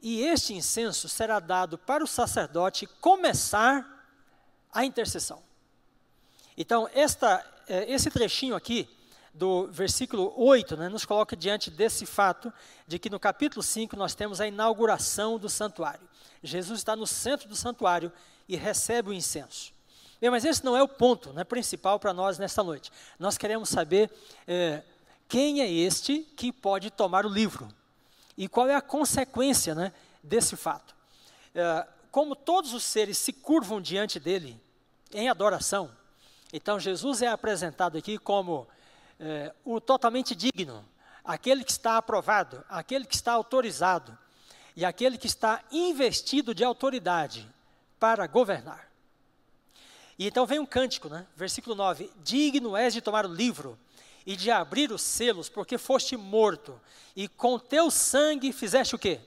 [0.00, 4.06] E este incenso será dado para o sacerdote começar
[4.72, 5.42] a intercessão.
[6.56, 8.88] Então, esta, eh, esse trechinho aqui
[9.34, 12.52] do versículo 8, né, nos coloca diante desse fato
[12.86, 16.08] de que no capítulo 5 nós temos a inauguração do santuário.
[16.42, 18.12] Jesus está no centro do santuário
[18.48, 19.72] e recebe o incenso.
[20.20, 22.92] Bem, mas esse não é o ponto né, principal para nós nesta noite.
[23.18, 24.10] Nós queremos saber
[24.46, 24.82] é,
[25.34, 27.66] quem é este que pode tomar o livro
[28.38, 29.92] e qual é a consequência né,
[30.22, 30.94] desse fato.
[31.52, 34.56] É, como todos os seres se curvam diante dele
[35.12, 35.90] em adoração,
[36.52, 38.68] então Jesus é apresentado aqui como
[39.18, 40.84] é, o totalmente digno,
[41.24, 44.16] aquele que está aprovado, aquele que está autorizado
[44.76, 47.44] e aquele que está investido de autoridade
[47.98, 48.88] para governar.
[50.16, 51.26] E então vem um cântico, né?
[51.34, 53.76] versículo 9: Digno és de tomar o livro
[54.26, 56.80] e de abrir os selos, porque foste morto,
[57.14, 59.20] e com teu sangue fizeste o quê?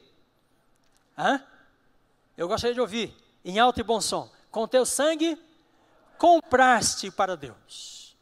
[1.17, 1.43] Hã?
[2.35, 5.37] Eu gostaria de ouvir, em alto e bom som: Com teu sangue
[6.17, 8.15] compraste para Deus.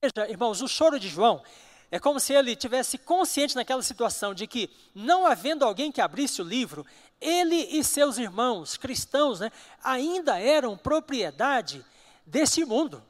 [0.00, 1.42] Veja, irmãos, o choro de João
[1.90, 6.42] é como se ele tivesse consciente naquela situação de que, não havendo alguém que abrisse
[6.42, 6.86] o livro,
[7.20, 9.50] ele e seus irmãos cristãos né,
[9.82, 11.84] ainda eram propriedade
[12.26, 13.02] desse mundo,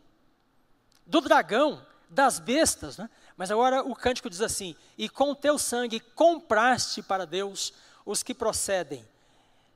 [1.05, 2.99] do dragão, das bestas.
[2.99, 3.09] Né?
[3.37, 7.73] Mas agora o cântico diz assim: E com teu sangue compraste para Deus
[8.05, 9.07] os que procedem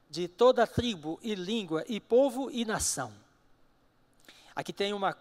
[0.08, 3.12] de toda tribo e língua e povo e nação.
[4.54, 5.16] Aqui tem uma,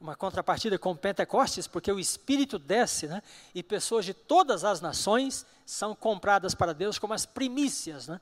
[0.00, 3.22] uma contrapartida com Pentecostes, porque o Espírito desce, né?
[3.54, 8.20] E pessoas de todas as nações são compradas para Deus como as primícias, né?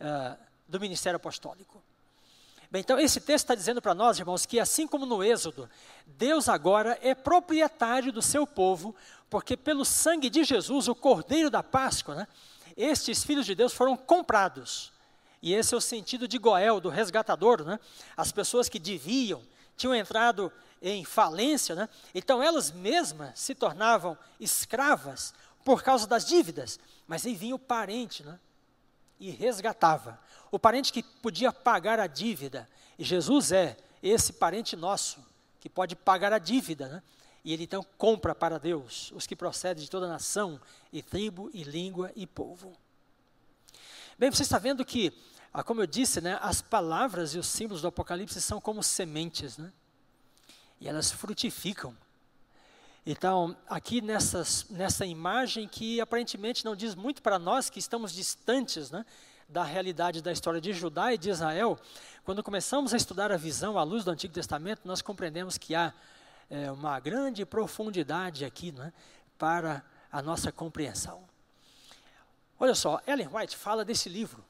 [0.00, 0.38] Uh,
[0.68, 1.82] do ministério apostólico.
[2.70, 5.68] Bem, então esse texto está dizendo para nós, irmãos, que assim como no Êxodo,
[6.06, 8.94] Deus agora é proprietário do seu povo,
[9.28, 12.28] porque pelo sangue de Jesus, o Cordeiro da Páscoa, né,
[12.76, 14.92] estes filhos de Deus foram comprados.
[15.42, 17.80] E esse é o sentido de Goel, do resgatador, né?
[18.16, 19.42] As pessoas que deviam,
[19.76, 20.52] tinham entrado
[20.82, 21.88] em falência, né?
[22.14, 25.32] Então elas mesmas se tornavam escravas
[25.64, 26.78] por causa das dívidas.
[27.06, 28.38] Mas aí vinha o parente, né?
[29.20, 30.18] E resgatava
[30.50, 32.68] o parente que podia pagar a dívida.
[32.98, 35.24] E Jesus é esse parente nosso,
[35.60, 37.02] que pode pagar a dívida, né?
[37.44, 40.60] E ele então compra para Deus os que procedem de toda nação,
[40.92, 42.72] e tribo, e língua, e povo.
[44.18, 45.12] Bem, você está vendo que,
[45.52, 49.56] ah, como eu disse, né, as palavras e os símbolos do Apocalipse são como sementes,
[49.56, 49.72] né?
[50.78, 51.96] E elas frutificam.
[53.06, 58.90] Então, aqui nessas, nessa imagem que aparentemente não diz muito para nós que estamos distantes,
[58.90, 59.04] né?
[59.50, 61.78] da realidade da história de Judá e de Israel,
[62.24, 65.92] quando começamos a estudar a visão à luz do Antigo Testamento, nós compreendemos que há
[66.48, 68.92] é, uma grande profundidade aqui né,
[69.36, 71.22] para a nossa compreensão.
[72.60, 74.44] Olha só, Ellen White fala desse livro.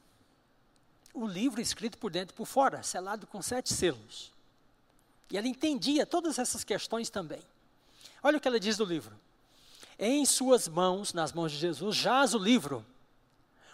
[1.13, 4.31] O livro escrito por dentro e por fora, selado com sete selos.
[5.31, 7.41] E ela entendia todas essas questões também.
[8.23, 9.19] Olha o que ela diz do livro.
[9.97, 12.85] Em suas mãos, nas mãos de Jesus, jaz o livro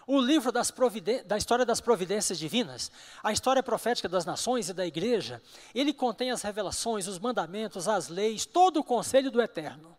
[0.08, 2.90] o livro da história das providências divinas,
[3.22, 5.42] a história profética das nações e da igreja,
[5.74, 9.94] ele contém as revelações, os mandamentos, as leis, todo o conselho do eterno.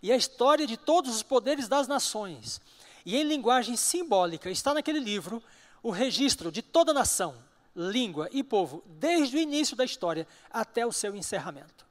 [0.00, 2.60] E a história de todos os poderes das nações.
[3.04, 5.42] E em linguagem simbólica está naquele livro
[5.82, 7.34] o registro de toda nação,
[7.74, 11.87] língua e povo, desde o início da história até o seu encerramento.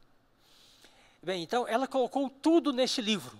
[1.28, 3.38] Bem, então ela colocou tudo neste livro.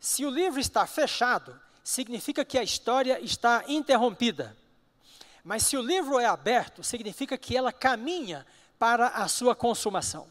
[0.00, 4.56] Se o livro está fechado, significa que a história está interrompida.
[5.44, 8.46] Mas se o livro é aberto, significa que ela caminha
[8.78, 10.26] para a sua consumação.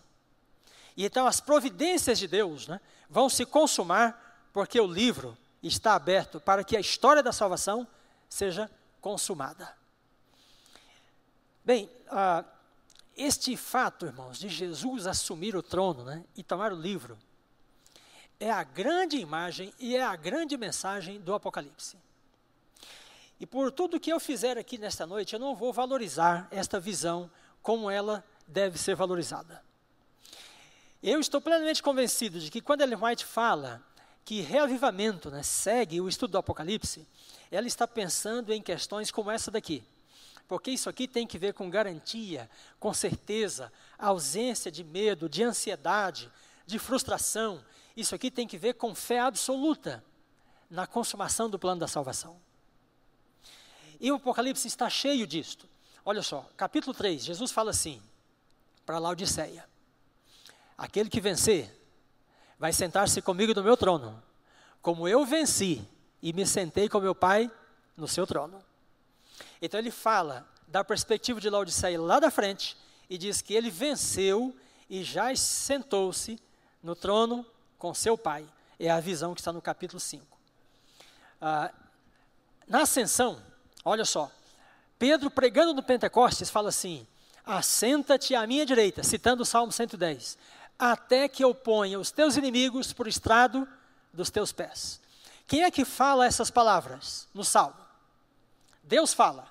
[0.97, 6.39] E então as providências de Deus né, vão se consumar porque o livro está aberto
[6.39, 7.87] para que a história da salvação
[8.27, 9.71] seja consumada.
[11.63, 12.43] Bem, uh,
[13.21, 17.17] este fato, irmãos, de Jesus assumir o trono né, e tomar o livro,
[18.39, 21.97] é a grande imagem e é a grande mensagem do Apocalipse.
[23.39, 27.29] E por tudo que eu fizer aqui nesta noite, eu não vou valorizar esta visão
[27.61, 29.63] como ela deve ser valorizada.
[31.01, 33.83] Eu estou plenamente convencido de que quando Ellen White fala
[34.25, 37.07] que reavivamento né, segue o estudo do Apocalipse,
[37.51, 39.83] ela está pensando em questões como essa daqui.
[40.47, 46.31] Porque isso aqui tem que ver com garantia, com certeza, ausência de medo, de ansiedade,
[46.65, 47.63] de frustração,
[47.95, 50.03] isso aqui tem que ver com fé absoluta
[50.69, 52.39] na consumação do plano da salvação.
[53.99, 55.69] E o Apocalipse está cheio disto.
[56.03, 58.01] Olha só, capítulo 3, Jesus fala assim
[58.85, 59.67] para Laodiceia:
[60.77, 61.71] Aquele que vencer
[62.57, 64.21] vai sentar-se comigo no meu trono,
[64.81, 65.85] como eu venci
[66.21, 67.51] e me sentei com meu Pai
[67.95, 68.63] no seu trono.
[69.61, 72.77] Então ele fala da perspectiva de Laodiceia lá da frente
[73.09, 74.55] e diz que ele venceu
[74.89, 76.39] e já sentou-se
[76.81, 77.45] no trono
[77.77, 78.45] com seu pai.
[78.79, 80.25] É a visão que está no capítulo 5.
[81.41, 81.71] Ah,
[82.67, 83.41] na ascensão,
[83.83, 84.31] olha só,
[84.97, 87.05] Pedro pregando no Pentecostes fala assim:
[87.45, 90.37] Assenta-te à minha direita, citando o Salmo 110,
[90.77, 93.67] até que eu ponha os teus inimigos por estrado
[94.13, 95.01] dos teus pés.
[95.47, 97.75] Quem é que fala essas palavras no Salmo?
[98.83, 99.47] Deus fala.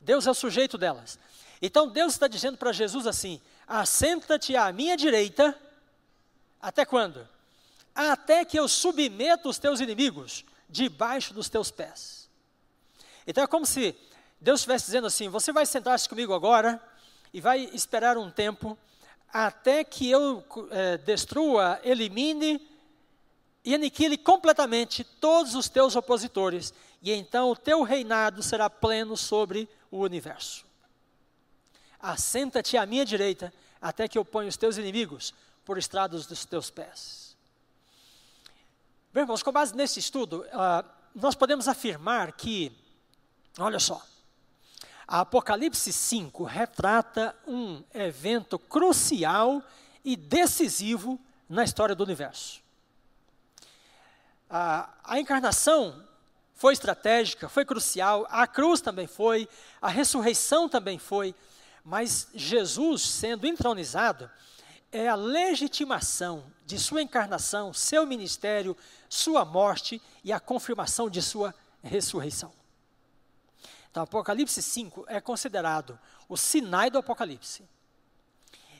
[0.00, 1.18] Deus é o sujeito delas.
[1.60, 5.58] Então Deus está dizendo para Jesus assim: Assenta-te à minha direita,
[6.60, 7.28] até quando?
[7.96, 12.28] até que eu submeta os teus inimigos debaixo dos teus pés.
[13.26, 13.96] Então é como se
[14.38, 16.80] Deus estivesse dizendo assim: Você vai sentar-se comigo agora
[17.32, 18.78] e vai esperar um tempo
[19.32, 22.60] até que eu é, destrua, elimine
[23.64, 26.72] e aniquile completamente todos os teus opositores,
[27.02, 30.64] e então o teu reinado será pleno sobre o universo.
[32.00, 35.34] Assenta-te à minha direita, até que eu ponha os teus inimigos
[35.64, 37.36] por estrados dos teus pés.
[39.12, 42.72] Bem, irmãos, com base nesse estudo, uh, nós podemos afirmar que
[43.58, 44.02] Olha só.
[45.08, 49.62] A Apocalipse 5 retrata um evento crucial
[50.04, 51.18] e decisivo
[51.48, 52.60] na história do universo.
[54.50, 56.04] A, a encarnação
[56.56, 59.46] foi estratégica, foi crucial, a cruz também foi,
[59.80, 61.34] a ressurreição também foi,
[61.84, 64.28] mas Jesus sendo entronizado
[64.90, 68.74] é a legitimação de sua encarnação, seu ministério,
[69.08, 72.50] sua morte e a confirmação de sua ressurreição.
[73.90, 77.64] Então, Apocalipse 5 é considerado o Sinai do Apocalipse.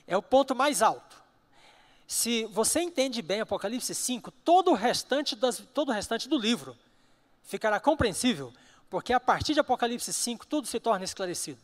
[0.07, 1.21] É o ponto mais alto.
[2.07, 6.75] Se você entende bem Apocalipse 5, todo o restante, das, todo o restante do livro
[7.47, 8.53] ficará compreensível,
[8.89, 11.59] porque a partir de Apocalipse 5 tudo se torna esclarecido.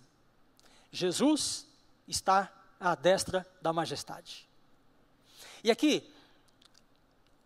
[0.91, 1.67] Jesus
[2.07, 4.47] está à destra da majestade.
[5.63, 6.09] E aqui,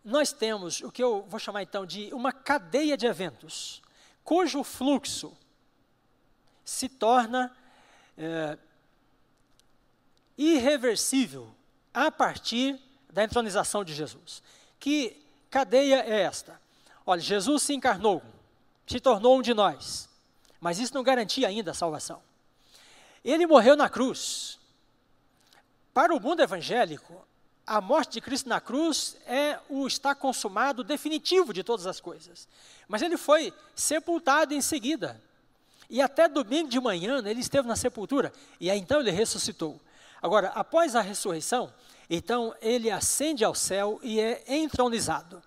[0.06, 3.82] nós temos o que eu vou chamar então de uma cadeia de eventos,
[4.24, 5.36] cujo fluxo
[6.64, 7.56] se torna
[8.18, 8.58] é,
[10.38, 11.50] irreversível
[11.94, 12.80] a partir
[13.12, 14.44] da entronização de Jesus.
[14.80, 16.67] Que cadeia é esta?
[17.10, 18.22] Olha, Jesus se encarnou,
[18.86, 20.10] se tornou um de nós,
[20.60, 22.22] mas isso não garantia ainda a salvação.
[23.24, 24.60] Ele morreu na cruz.
[25.94, 27.26] Para o mundo evangélico,
[27.66, 32.46] a morte de Cristo na cruz é o está consumado definitivo de todas as coisas.
[32.90, 35.22] Mas ele foi sepultado em seguida.
[35.90, 38.34] E até domingo de manhã ele esteve na sepultura.
[38.60, 39.80] E aí então ele ressuscitou.
[40.22, 41.74] Agora, após a ressurreição,
[42.10, 45.42] então ele ascende ao céu e é entronizado.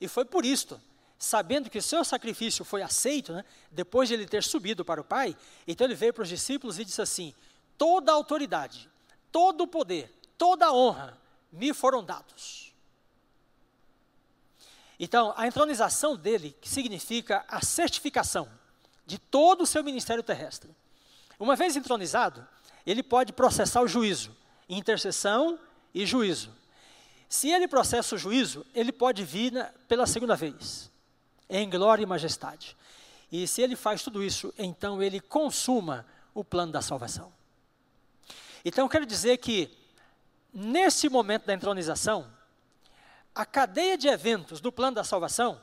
[0.00, 0.80] E foi por isto
[1.18, 5.04] sabendo que o seu sacrifício foi aceito, né, depois de ele ter subido para o
[5.04, 5.36] Pai,
[5.66, 7.34] então ele veio para os discípulos e disse assim:
[7.78, 8.88] toda autoridade,
[9.32, 11.18] todo o poder, toda a honra
[11.50, 12.74] me foram dados.
[14.98, 18.48] Então, a entronização dele significa a certificação
[19.04, 20.74] de todo o seu ministério terrestre.
[21.38, 22.46] Uma vez entronizado,
[22.86, 24.34] ele pode processar o juízo,
[24.66, 25.58] intercessão
[25.94, 26.50] e juízo.
[27.28, 30.90] Se ele processa o juízo, ele pode vir na, pela segunda vez
[31.48, 32.76] em glória e majestade.
[33.30, 37.32] E se ele faz tudo isso, então ele consuma o plano da salvação.
[38.64, 39.70] Então quero dizer que,
[40.52, 42.30] nesse momento da entronização,
[43.34, 45.60] a cadeia de eventos do plano da salvação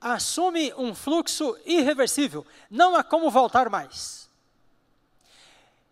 [0.00, 4.28] assume um fluxo irreversível, não há como voltar mais.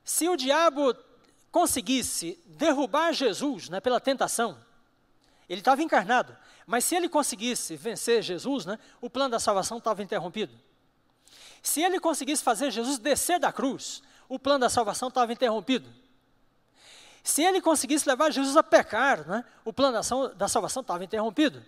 [0.05, 0.95] Se o diabo
[1.51, 4.59] conseguisse derrubar Jesus né, pela tentação,
[5.49, 10.03] ele estava encarnado, mas se ele conseguisse vencer Jesus, né, o plano da salvação estava
[10.03, 10.59] interrompido.
[11.63, 15.89] Se ele conseguisse fazer Jesus descer da cruz, o plano da salvação estava interrompido.
[17.23, 20.01] Se ele conseguisse levar Jesus a pecar, né, o plano
[20.35, 21.63] da salvação estava interrompido.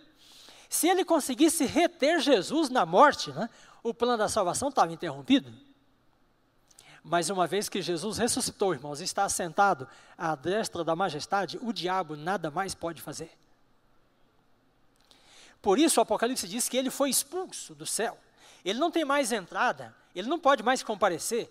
[0.68, 3.48] Se ele conseguisse reter Jesus na morte, né,
[3.82, 5.52] o plano da salvação estava interrompido.
[7.02, 9.86] Mas uma vez que Jesus ressuscitou, irmãos, e está sentado
[10.16, 13.30] à destra da majestade, o diabo nada mais pode fazer.
[15.64, 18.18] Por isso o Apocalipse diz que ele foi expulso do céu.
[18.62, 21.50] Ele não tem mais entrada, ele não pode mais comparecer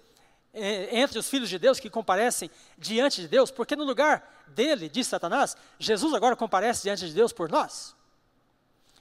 [0.53, 2.47] é, entre os filhos de Deus que comparecem
[2.77, 7.33] diante de Deus, porque no lugar dele, diz Satanás, Jesus agora comparece diante de Deus
[7.33, 7.95] por nós.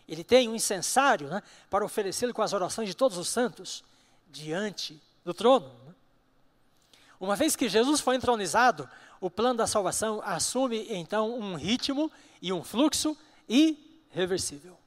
[0.08, 3.84] Ele tem um incensário né, para oferecê-lo com as orações de todos os santos
[4.30, 5.68] diante do trono.
[5.86, 5.94] Né?
[7.20, 8.88] Uma vez que Jesus foi entronizado,
[9.20, 12.10] o plano da salvação assume então um ritmo
[12.40, 13.14] e um fluxo
[13.46, 14.81] irreversível.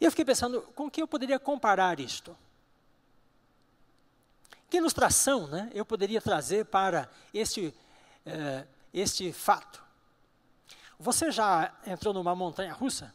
[0.00, 2.36] E eu fiquei pensando, com que eu poderia comparar isto?
[4.70, 7.74] Que ilustração né, eu poderia trazer para este,
[8.24, 9.82] eh, este fato?
[10.98, 13.14] Você já entrou numa montanha russa?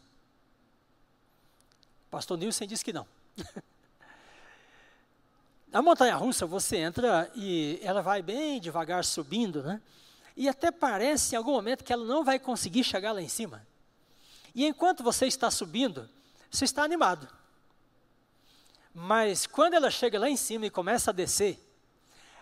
[2.10, 3.08] Pastor Nilson disse que não.
[5.68, 9.82] Na montanha russa você entra e ela vai bem devagar subindo, né?
[10.36, 13.66] E até parece em algum momento que ela não vai conseguir chegar lá em cima.
[14.54, 16.10] E enquanto você está subindo,
[16.54, 17.28] você está animado.
[18.94, 21.60] Mas quando ela chega lá em cima e começa a descer,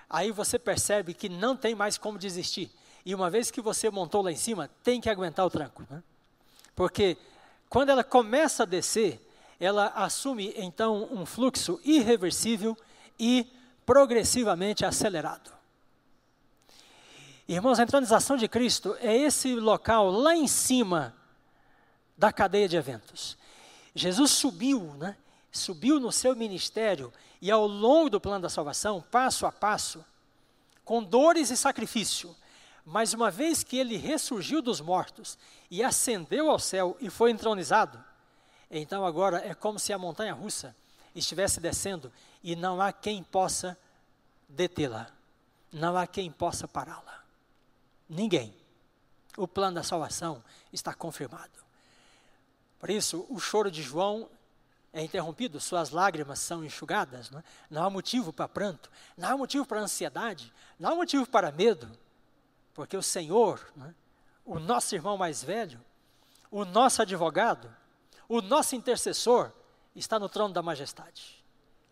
[0.10, 2.70] aí você percebe que não tem mais como desistir.
[3.06, 5.88] E uma vez que você montou lá em cima, tem que aguentar o tranco.
[5.90, 6.04] Né?
[6.76, 7.18] Porque
[7.70, 9.26] quando ela começa a descer,
[9.58, 12.78] ela assume então um fluxo irreversível
[13.18, 13.48] e
[13.86, 15.52] progressivamente acelerado.
[17.48, 21.16] Irmãos, a entronização de Cristo é esse local lá em cima
[22.18, 23.40] da cadeia de eventos.
[23.94, 25.18] Jesus subiu, né?
[25.52, 27.12] Subiu no seu ministério
[27.42, 30.04] e ao longo do plano da salvação, passo a passo,
[30.86, 32.36] com dores e sacrifício,
[32.86, 35.38] mas uma vez que ele ressurgiu dos mortos
[35.70, 38.04] e ascendeu ao céu e foi entronizado,
[38.70, 40.76] então agora é como se a montanha russa
[41.14, 42.12] estivesse descendo
[42.42, 43.78] e não há quem possa
[44.48, 45.08] detê-la,
[45.72, 47.24] não há quem possa pará-la.
[48.10, 48.54] Ninguém.
[49.38, 51.52] O plano da salvação está confirmado.
[52.82, 54.28] Por isso, o choro de João
[54.92, 57.44] é interrompido, suas lágrimas são enxugadas, não, é?
[57.70, 61.90] não há motivo para pranto, não há motivo para ansiedade, não há motivo para medo,
[62.74, 63.94] porque o Senhor, é?
[64.44, 65.80] o nosso irmão mais velho,
[66.50, 67.72] o nosso advogado,
[68.28, 69.52] o nosso intercessor,
[69.96, 71.42] está no trono da majestade.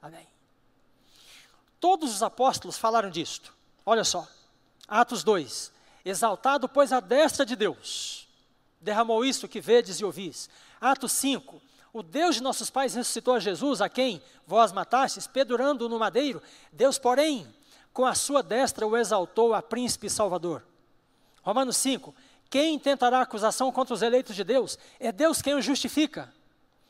[0.02, 0.28] Amém.
[1.80, 3.56] Todos os apóstolos falaram disto.
[3.86, 4.28] Olha só,
[4.88, 5.72] Atos 2:
[6.04, 8.28] Exaltado, pois, a destra de Deus,
[8.82, 10.50] derramou isto que vedes e ouvis.
[10.80, 11.62] Atos 5:
[11.92, 16.42] o Deus de nossos pais ressuscitou a Jesus, a quem vós matastes, pedurando no madeiro.
[16.72, 17.48] Deus, porém,
[17.92, 20.64] com a sua destra o exaltou a príncipe salvador.
[21.42, 22.14] Romanos 5.
[22.50, 24.78] Quem tentará acusação contra os eleitos de Deus?
[25.00, 26.32] É Deus quem os justifica.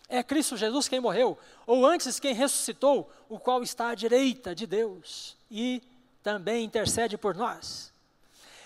[0.08, 1.38] É Cristo Jesus quem morreu,
[1.68, 5.84] ou antes quem ressuscitou, o qual está à direita de Deus e
[6.24, 7.94] também intercede por nós.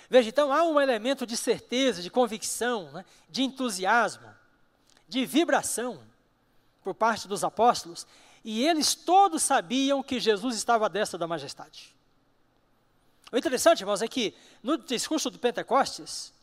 [0.09, 4.28] Veja, então há um elemento de certeza, de convicção, né, de entusiasmo,
[5.14, 6.01] de vibração
[6.84, 8.07] por parte dos apóstolos,
[8.43, 11.95] e eles todos sabiam que Jesus estava à destra da majestade.
[13.32, 16.34] O interessante, irmãos, é que no discurso do Pentecostes,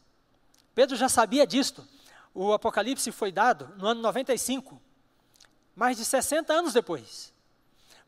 [0.72, 1.86] Pedro já sabia disto.
[2.32, 4.80] O Apocalipse foi dado no ano 95,
[5.74, 7.34] mais de 60 anos depois.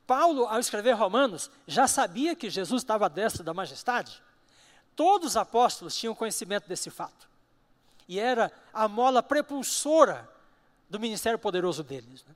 [0.06, 4.22] Paulo, ao escrever Romanos, já sabia que Jesus estava à destra da majestade.
[4.94, 7.28] Todos os apóstolos tinham conhecimento desse fato.
[8.08, 10.31] E era a mola prepulsora
[10.92, 12.22] do ministério poderoso deles.
[12.28, 12.34] Né?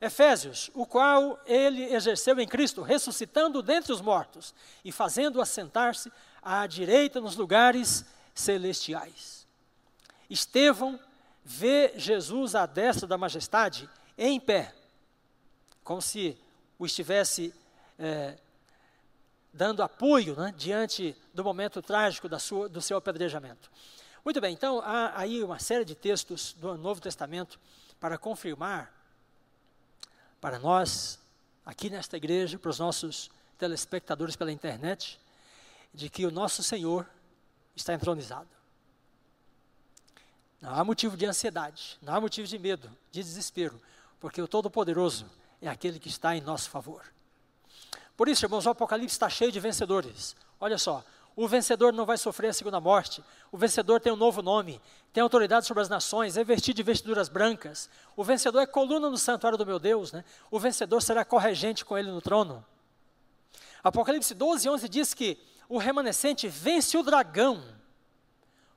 [0.00, 4.54] Efésios, o qual ele exerceu em Cristo, ressuscitando dentre os mortos
[4.84, 9.44] e fazendo assentar-se à direita nos lugares celestiais.
[10.30, 11.00] Estevão
[11.44, 14.72] vê Jesus à destra da majestade em pé,
[15.82, 16.38] como se
[16.78, 17.52] o estivesse
[17.98, 18.36] é,
[19.52, 23.68] dando apoio né, diante do momento trágico sua, do seu apedrejamento.
[24.24, 27.58] Muito bem, então há aí uma série de textos do Novo Testamento
[28.00, 28.92] para confirmar
[30.40, 31.18] para nós,
[31.64, 35.18] aqui nesta igreja, para os nossos telespectadores pela internet,
[35.92, 37.08] de que o nosso Senhor
[37.74, 38.48] está entronizado.
[40.60, 43.80] Não há motivo de ansiedade, não há motivo de medo, de desespero,
[44.20, 45.30] porque o Todo-Poderoso
[45.60, 47.04] é aquele que está em nosso favor.
[48.16, 50.34] Por isso, irmãos, o Apocalipse está cheio de vencedores.
[50.58, 51.04] Olha só,
[51.36, 53.22] o vencedor não vai sofrer a segunda morte.
[53.52, 54.80] O vencedor tem um novo nome,
[55.12, 57.90] tem autoridade sobre as nações, é vestido de vestiduras brancas.
[58.16, 60.12] O vencedor é coluna no santuário do meu Deus.
[60.12, 60.24] Né?
[60.50, 62.64] O vencedor será corregente com ele no trono.
[63.84, 67.62] Apocalipse 12, 11 diz que o remanescente vence o dragão.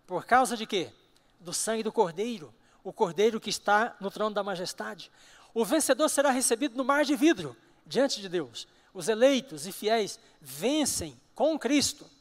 [0.06, 0.92] Por causa de quê?
[1.40, 2.54] Do sangue do cordeiro.
[2.84, 5.10] O cordeiro que está no trono da majestade.
[5.54, 7.56] O vencedor será recebido no mar de vidro,
[7.88, 8.68] diante de Deus.
[8.94, 12.19] Os eleitos e fiéis vencem com Cristo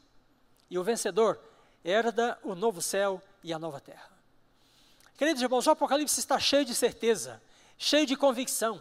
[0.70, 1.40] e o vencedor
[1.84, 4.10] herda o novo céu e a nova terra.
[5.16, 7.42] Queridos irmãos, o Apocalipse está cheio de certeza,
[7.76, 8.80] cheio de convicção,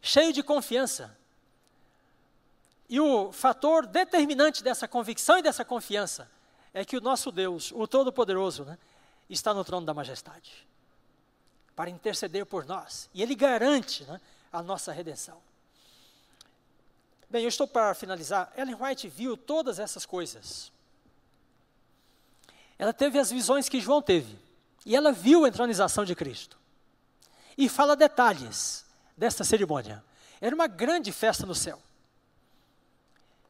[0.00, 1.16] cheio de confiança.
[2.88, 6.30] E o fator determinante dessa convicção e dessa confiança
[6.72, 8.78] é que o nosso Deus, o Todo-Poderoso, né,
[9.28, 10.66] está no trono da majestade
[11.74, 13.10] para interceder por nós.
[13.12, 14.20] E Ele garante né,
[14.52, 15.40] a nossa redenção.
[17.28, 18.52] Bem, eu estou para finalizar.
[18.56, 20.72] Ellen White viu todas essas coisas
[22.78, 24.38] ela teve as visões que João teve.
[24.84, 26.58] E ela viu a entronização de Cristo.
[27.56, 28.84] E fala detalhes
[29.16, 30.04] desta cerimônia.
[30.40, 31.80] Era uma grande festa no céu.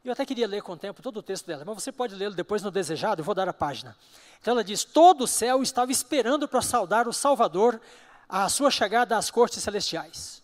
[0.05, 2.35] Eu até queria ler com o tempo todo o texto dela, mas você pode lê-lo
[2.35, 3.97] depois no desejado, eu vou dar a página.
[4.39, 7.81] Então ela diz: Todo o céu estava esperando para saudar o Salvador
[8.29, 10.43] à sua chegada às cortes celestiais.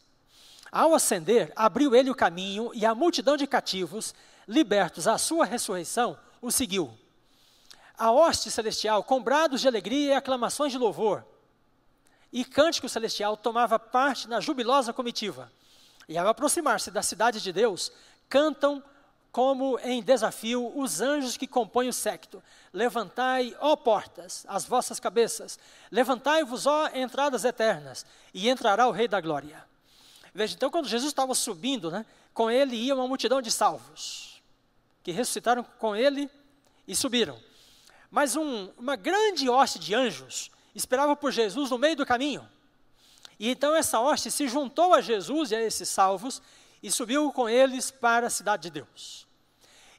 [0.73, 4.15] Ao ascender, abriu ele o caminho e a multidão de cativos,
[4.49, 6.97] libertos à sua ressurreição, o seguiu
[8.01, 11.23] a hoste celestial com brados de alegria e aclamações de louvor.
[12.33, 15.53] E cântico celestial tomava parte na jubilosa comitiva.
[16.09, 17.93] E ao aproximar-se da cidade de Deus,
[18.27, 18.83] cantam
[19.31, 22.43] como em desafio os anjos que compõem o secto.
[22.73, 25.59] Levantai, ó portas, as vossas cabeças,
[25.91, 29.63] levantai-vos, ó entradas eternas, e entrará o Rei da Glória.
[30.33, 34.41] Veja, então, quando Jesus estava subindo, né, com ele ia uma multidão de salvos,
[35.03, 36.31] que ressuscitaram com ele
[36.89, 37.50] e subiram.
[38.11, 42.47] Mas um, uma grande hoste de anjos esperava por Jesus no meio do caminho.
[43.39, 46.43] E então essa hoste se juntou a Jesus e a esses salvos
[46.83, 49.27] e subiu com eles para a cidade de Deus.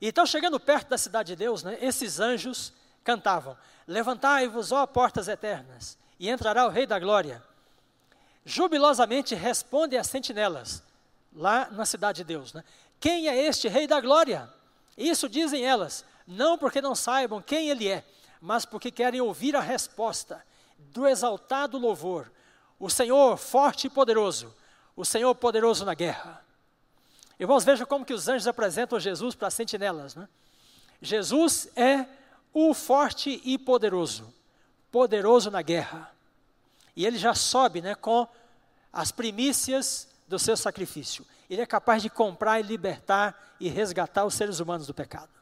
[0.01, 3.55] Então, chegando perto da cidade de Deus, né, esses anjos cantavam:
[3.87, 7.43] Levantai-vos, ó portas eternas, e entrará o Rei da Glória.
[8.43, 10.83] Jubilosamente respondem as sentinelas:
[11.33, 12.51] lá na cidade de Deus.
[12.53, 12.63] Né?
[12.99, 14.51] Quem é este Rei da Glória?
[14.97, 18.05] Isso dizem elas, não porque não saibam quem ele é,
[18.39, 20.43] mas porque querem ouvir a resposta
[20.77, 22.31] do exaltado louvor.
[22.79, 24.55] O Senhor forte e poderoso,
[24.95, 26.43] o Senhor poderoso na guerra.
[27.39, 30.15] Irmãos, vejam como que os anjos apresentam Jesus para as sentinelas.
[30.15, 30.27] Né?
[31.01, 32.05] Jesus é
[32.53, 34.33] o forte e poderoso,
[34.91, 36.11] poderoso na guerra.
[36.95, 38.27] E ele já sobe né, com
[38.91, 41.25] as primícias do seu sacrifício.
[41.49, 45.40] Ele é capaz de comprar e libertar e resgatar os seres humanos do pecado.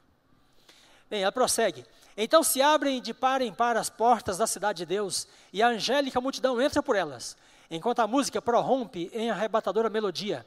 [1.10, 1.86] Bem, ela prossegue.
[2.16, 5.70] Então se abrem de par em par as portas da cidade de Deus, e a
[5.70, 7.36] angélica multidão entra por elas,
[7.72, 10.46] enquanto a música prorrompe em arrebatadora melodia.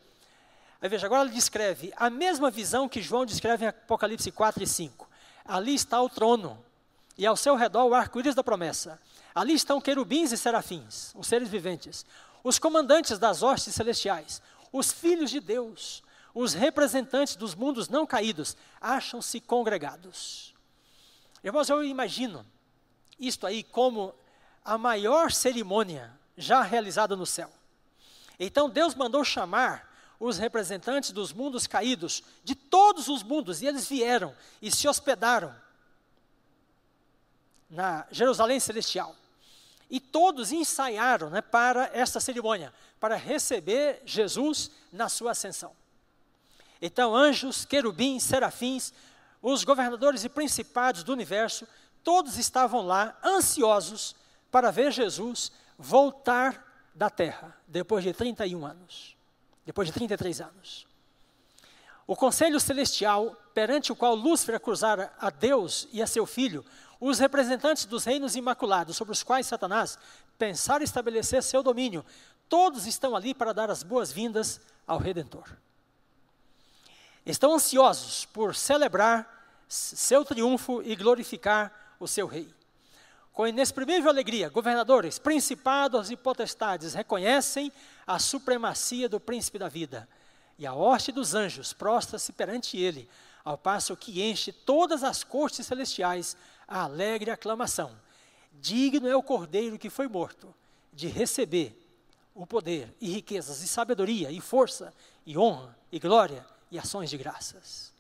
[0.81, 4.67] Aí veja, agora ele descreve a mesma visão que João descreve em Apocalipse 4 e
[4.67, 5.09] 5.
[5.45, 6.63] Ali está o trono,
[7.17, 9.01] e ao seu redor o arco-íris da promessa.
[9.35, 12.05] Ali estão querubins e serafins, os seres viventes,
[12.45, 14.43] os comandantes das hostes celestiais,
[14.73, 16.03] os filhos de Deus,
[16.35, 20.52] os representantes dos mundos não caídos, acham-se congregados.
[21.43, 22.47] Irmãos, eu imagino
[23.19, 24.15] isto aí como
[24.65, 27.51] a maior cerimônia já realizada no céu.
[28.39, 33.89] Então Deus mandou chamar os representantes dos mundos caídos, de todos os mundos, e eles
[33.89, 35.53] vieram e se hospedaram
[37.69, 39.17] na Jerusalém Celestial.
[39.91, 45.75] E todos ensaiaram né, para esta cerimônia, para receber Jesus na sua ascensão.
[46.81, 48.93] Então, anjos, querubins, serafins,
[49.43, 51.67] os governadores e principados do universo,
[52.05, 54.15] todos estavam lá ansiosos
[54.51, 59.17] para ver Jesus voltar da terra, depois de 31 anos,
[59.67, 60.87] depois de 33 anos.
[62.07, 66.65] O conselho celestial, perante o qual Lúcifer acusara a Deus e a seu filho,
[67.01, 69.99] os representantes dos reinos imaculados, sobre os quais Satanás
[70.39, 72.05] pensara estabelecer seu domínio,
[72.49, 75.49] todos estão ali para dar as boas-vindas ao Redentor
[77.25, 82.53] estão ansiosos por celebrar seu triunfo e glorificar o seu rei.
[83.33, 87.73] Com inexprimível alegria, governadores, principados e potestades reconhecem
[88.07, 90.07] a supremacia do príncipe da vida.
[90.59, 93.09] E a hoste dos anjos prostra-se perante ele,
[93.43, 96.37] ao passo que enche todas as cortes celestiais
[96.69, 97.99] a alegre aclamação.
[98.53, 100.55] Digno é o cordeiro que foi morto
[100.93, 101.79] de receber
[102.35, 104.93] o poder e riquezas e sabedoria e força
[105.25, 107.93] e honra e glória e ações de graças.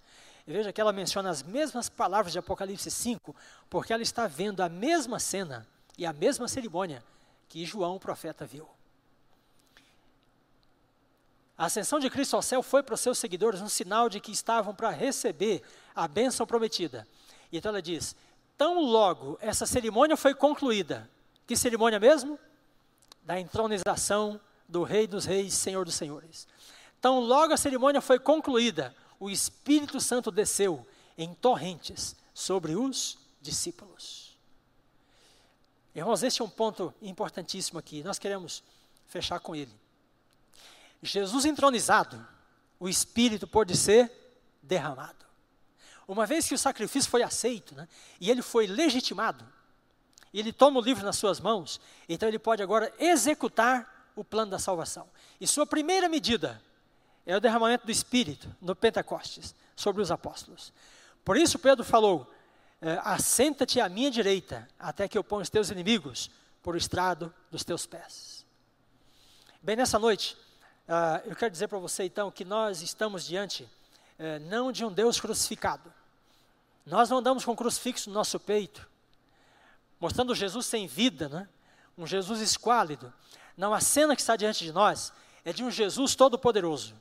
[0.47, 3.37] E veja que ela menciona as mesmas palavras de Apocalipse 5,
[3.68, 7.05] porque ela está vendo a mesma cena e a mesma cerimônia
[7.51, 8.66] que João, o profeta, viu.
[11.57, 14.33] A ascensão de Cristo ao céu foi para os seus seguidores um sinal de que
[14.33, 15.62] estavam para receber
[15.95, 17.07] a bênção prometida.
[17.53, 18.16] E então ela diz:
[18.57, 21.09] tão logo essa cerimônia foi concluída,
[21.47, 22.39] que cerimônia mesmo?
[23.23, 26.49] Da entronização do Rei dos Reis, Senhor dos Senhores.
[27.03, 30.86] Então, logo a cerimônia foi concluída, o Espírito Santo desceu
[31.18, 34.38] em torrentes sobre os discípulos.
[35.96, 38.62] Irmãos, este é um ponto importantíssimo aqui, nós queremos
[39.09, 39.74] fechar com ele.
[41.03, 42.24] Jesus entronizado,
[42.78, 44.09] o Espírito pôde ser
[44.62, 45.26] derramado.
[46.07, 47.88] Uma vez que o sacrifício foi aceito, né,
[48.20, 49.44] e ele foi legitimado,
[50.32, 54.59] ele toma o livro nas suas mãos, então ele pode agora executar o plano da
[54.61, 55.11] salvação.
[55.40, 56.62] E sua primeira medida
[57.27, 60.73] é o derramamento do Espírito no Pentecostes sobre os apóstolos.
[61.25, 62.33] Por isso Pedro falou:
[62.81, 66.31] é, assenta-te à minha direita, até que eu ponha os teus inimigos
[66.62, 68.45] por estrado dos teus pés.
[69.61, 70.37] Bem, nessa noite,
[70.89, 74.93] uh, eu quero dizer para você então que nós estamos diante uh, não de um
[74.93, 75.93] Deus crucificado.
[76.85, 78.89] Nós não andamos com crucifixo no nosso peito,
[80.01, 81.49] mostrando Jesus sem vida, né?
[81.97, 83.12] um Jesus esquálido.
[83.57, 85.12] Não, a cena que está diante de nós
[85.45, 86.97] é de um Jesus todo-poderoso,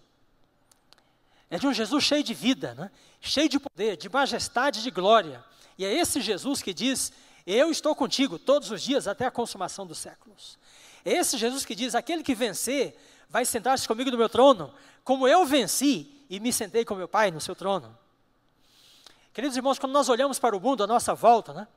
[1.52, 2.90] é de um Jesus cheio de vida, né?
[3.20, 5.44] cheio de poder, de majestade, de glória.
[5.78, 7.12] E é esse Jesus que diz:
[7.46, 10.58] Eu estou contigo todos os dias até a consumação dos séculos.
[11.04, 12.98] É esse Jesus que diz: Aquele que vencer
[13.30, 14.74] vai sentar-se comigo no meu trono,
[15.04, 17.98] como eu venci e me sentei com meu Pai no seu trono.
[19.34, 21.68] Queridos irmãos, quando nós olhamos para o mundo à nossa volta, né?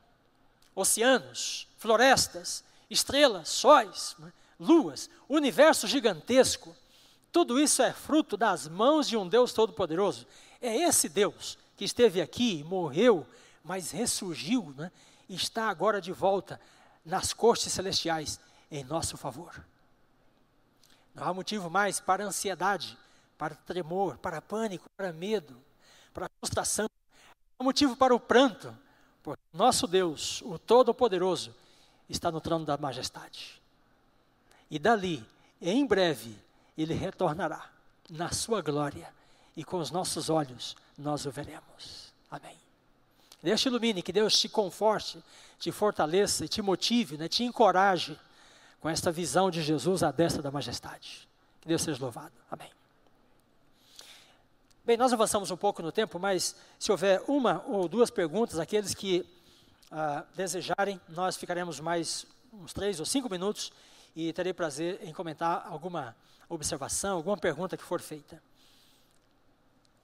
[0.73, 4.33] oceanos, florestas, estrelas, sóis, né?
[4.59, 6.77] luas, universo gigantesco,
[7.35, 10.25] tudo isso é fruto das mãos de um Deus Todo-Poderoso.
[10.63, 13.27] É esse Deus que esteve aqui, morreu,
[13.65, 14.93] mas ressurgiu, né?
[15.29, 16.61] e está agora de volta
[17.05, 18.39] nas cortes celestiais
[18.71, 19.67] em nosso favor.
[21.13, 22.97] Não há motivo mais para ansiedade,
[23.37, 25.61] para tremor, para pânico, para medo,
[26.13, 26.87] para frustração.
[26.87, 28.73] Não há motivo para o pranto,
[29.25, 31.53] porque nosso Deus, o Todo-Poderoso,
[32.09, 33.61] está no trono da majestade.
[34.71, 35.27] E dali,
[35.61, 36.44] em breve,
[36.77, 37.71] ele retornará
[38.11, 39.09] na sua glória
[39.57, 42.13] e com os nossos olhos nós o veremos.
[42.31, 42.57] Amém.
[43.43, 45.23] Deus te ilumine, que Deus te conforte,
[45.59, 48.19] te fortaleça e te motive, né, te encoraje
[48.81, 51.29] com esta visão de Jesus à destra da majestade.
[51.61, 52.33] Que Deus seja louvado.
[52.51, 52.71] Amém.
[54.85, 58.95] Bem, nós avançamos um pouco no tempo, mas se houver uma ou duas perguntas, aqueles
[58.95, 59.27] que
[59.91, 63.73] ah, desejarem, nós ficaremos mais uns três ou cinco minutos
[64.15, 66.15] e terei prazer em comentar alguma
[66.49, 68.43] observação, alguma pergunta que for feita.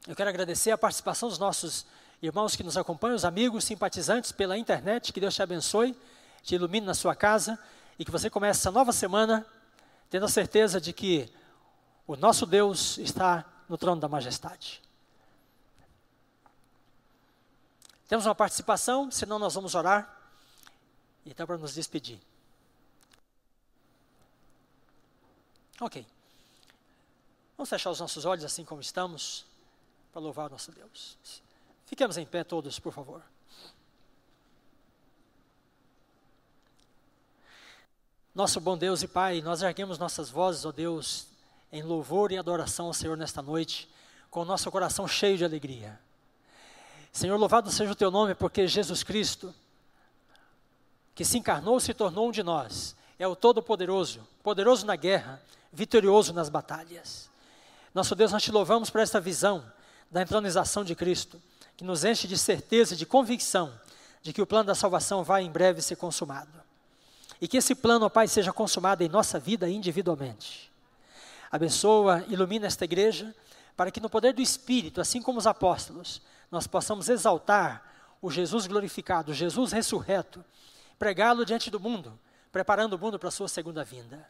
[0.06, 1.86] Eu quero agradecer a participação dos nossos
[2.22, 5.12] irmãos que nos acompanham, os amigos, simpatizantes pela internet.
[5.12, 5.96] Que Deus te abençoe,
[6.42, 7.58] te ilumine na sua casa
[7.98, 9.46] e que você comece essa nova semana
[10.08, 11.30] tendo a certeza de que
[12.06, 14.82] o nosso Deus está no trono da majestade.
[18.08, 20.18] Temos uma participação, senão nós vamos orar.
[21.24, 22.18] E então para nos despedir.
[25.80, 26.04] Ok.
[27.60, 29.44] Vamos fechar os nossos olhos assim como estamos,
[30.10, 31.18] para louvar o nosso Deus.
[31.84, 33.20] Fiquemos em pé todos, por favor.
[38.34, 41.26] Nosso bom Deus e Pai, nós erguemos nossas vozes, ó Deus,
[41.70, 43.86] em louvor e adoração ao Senhor nesta noite,
[44.30, 46.00] com o nosso coração cheio de alegria.
[47.12, 49.54] Senhor, louvado seja o teu nome, porque Jesus Cristo,
[51.14, 56.32] que se encarnou, se tornou um de nós, é o Todo-Poderoso, poderoso na guerra, vitorioso
[56.32, 57.28] nas batalhas.
[57.94, 59.64] Nosso Deus, nós te louvamos por esta visão
[60.10, 61.40] da entronização de Cristo,
[61.76, 63.72] que nos enche de certeza, de convicção,
[64.22, 66.60] de que o plano da salvação vai em breve ser consumado.
[67.40, 70.70] E que esse plano, ó Pai, seja consumado em nossa vida individualmente.
[71.50, 73.34] Abençoa, ilumina esta igreja,
[73.76, 76.20] para que no poder do Espírito, assim como os apóstolos,
[76.50, 77.82] nós possamos exaltar
[78.20, 80.44] o Jesus glorificado, o Jesus ressurreto,
[80.98, 82.18] pregá-lo diante do mundo,
[82.52, 84.28] preparando o mundo para a sua segunda vinda.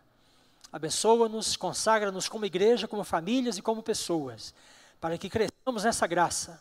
[0.73, 4.55] Abençoa-nos, consagra-nos como igreja, como famílias e como pessoas,
[5.01, 6.61] para que cresçamos nessa graça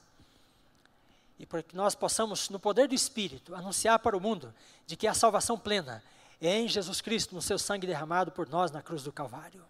[1.39, 4.53] e para que nós possamos, no poder do Espírito, anunciar para o mundo
[4.85, 6.03] de que a salvação plena
[6.41, 9.63] é em Jesus Cristo, no seu sangue derramado por nós na cruz do Calvário.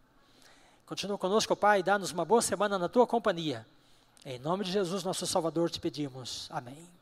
[0.86, 3.66] Continua conosco, Pai, e dá-nos uma boa semana na tua companhia.
[4.26, 6.48] Em nome de Jesus, nosso Salvador, te pedimos.
[6.50, 6.99] Amém.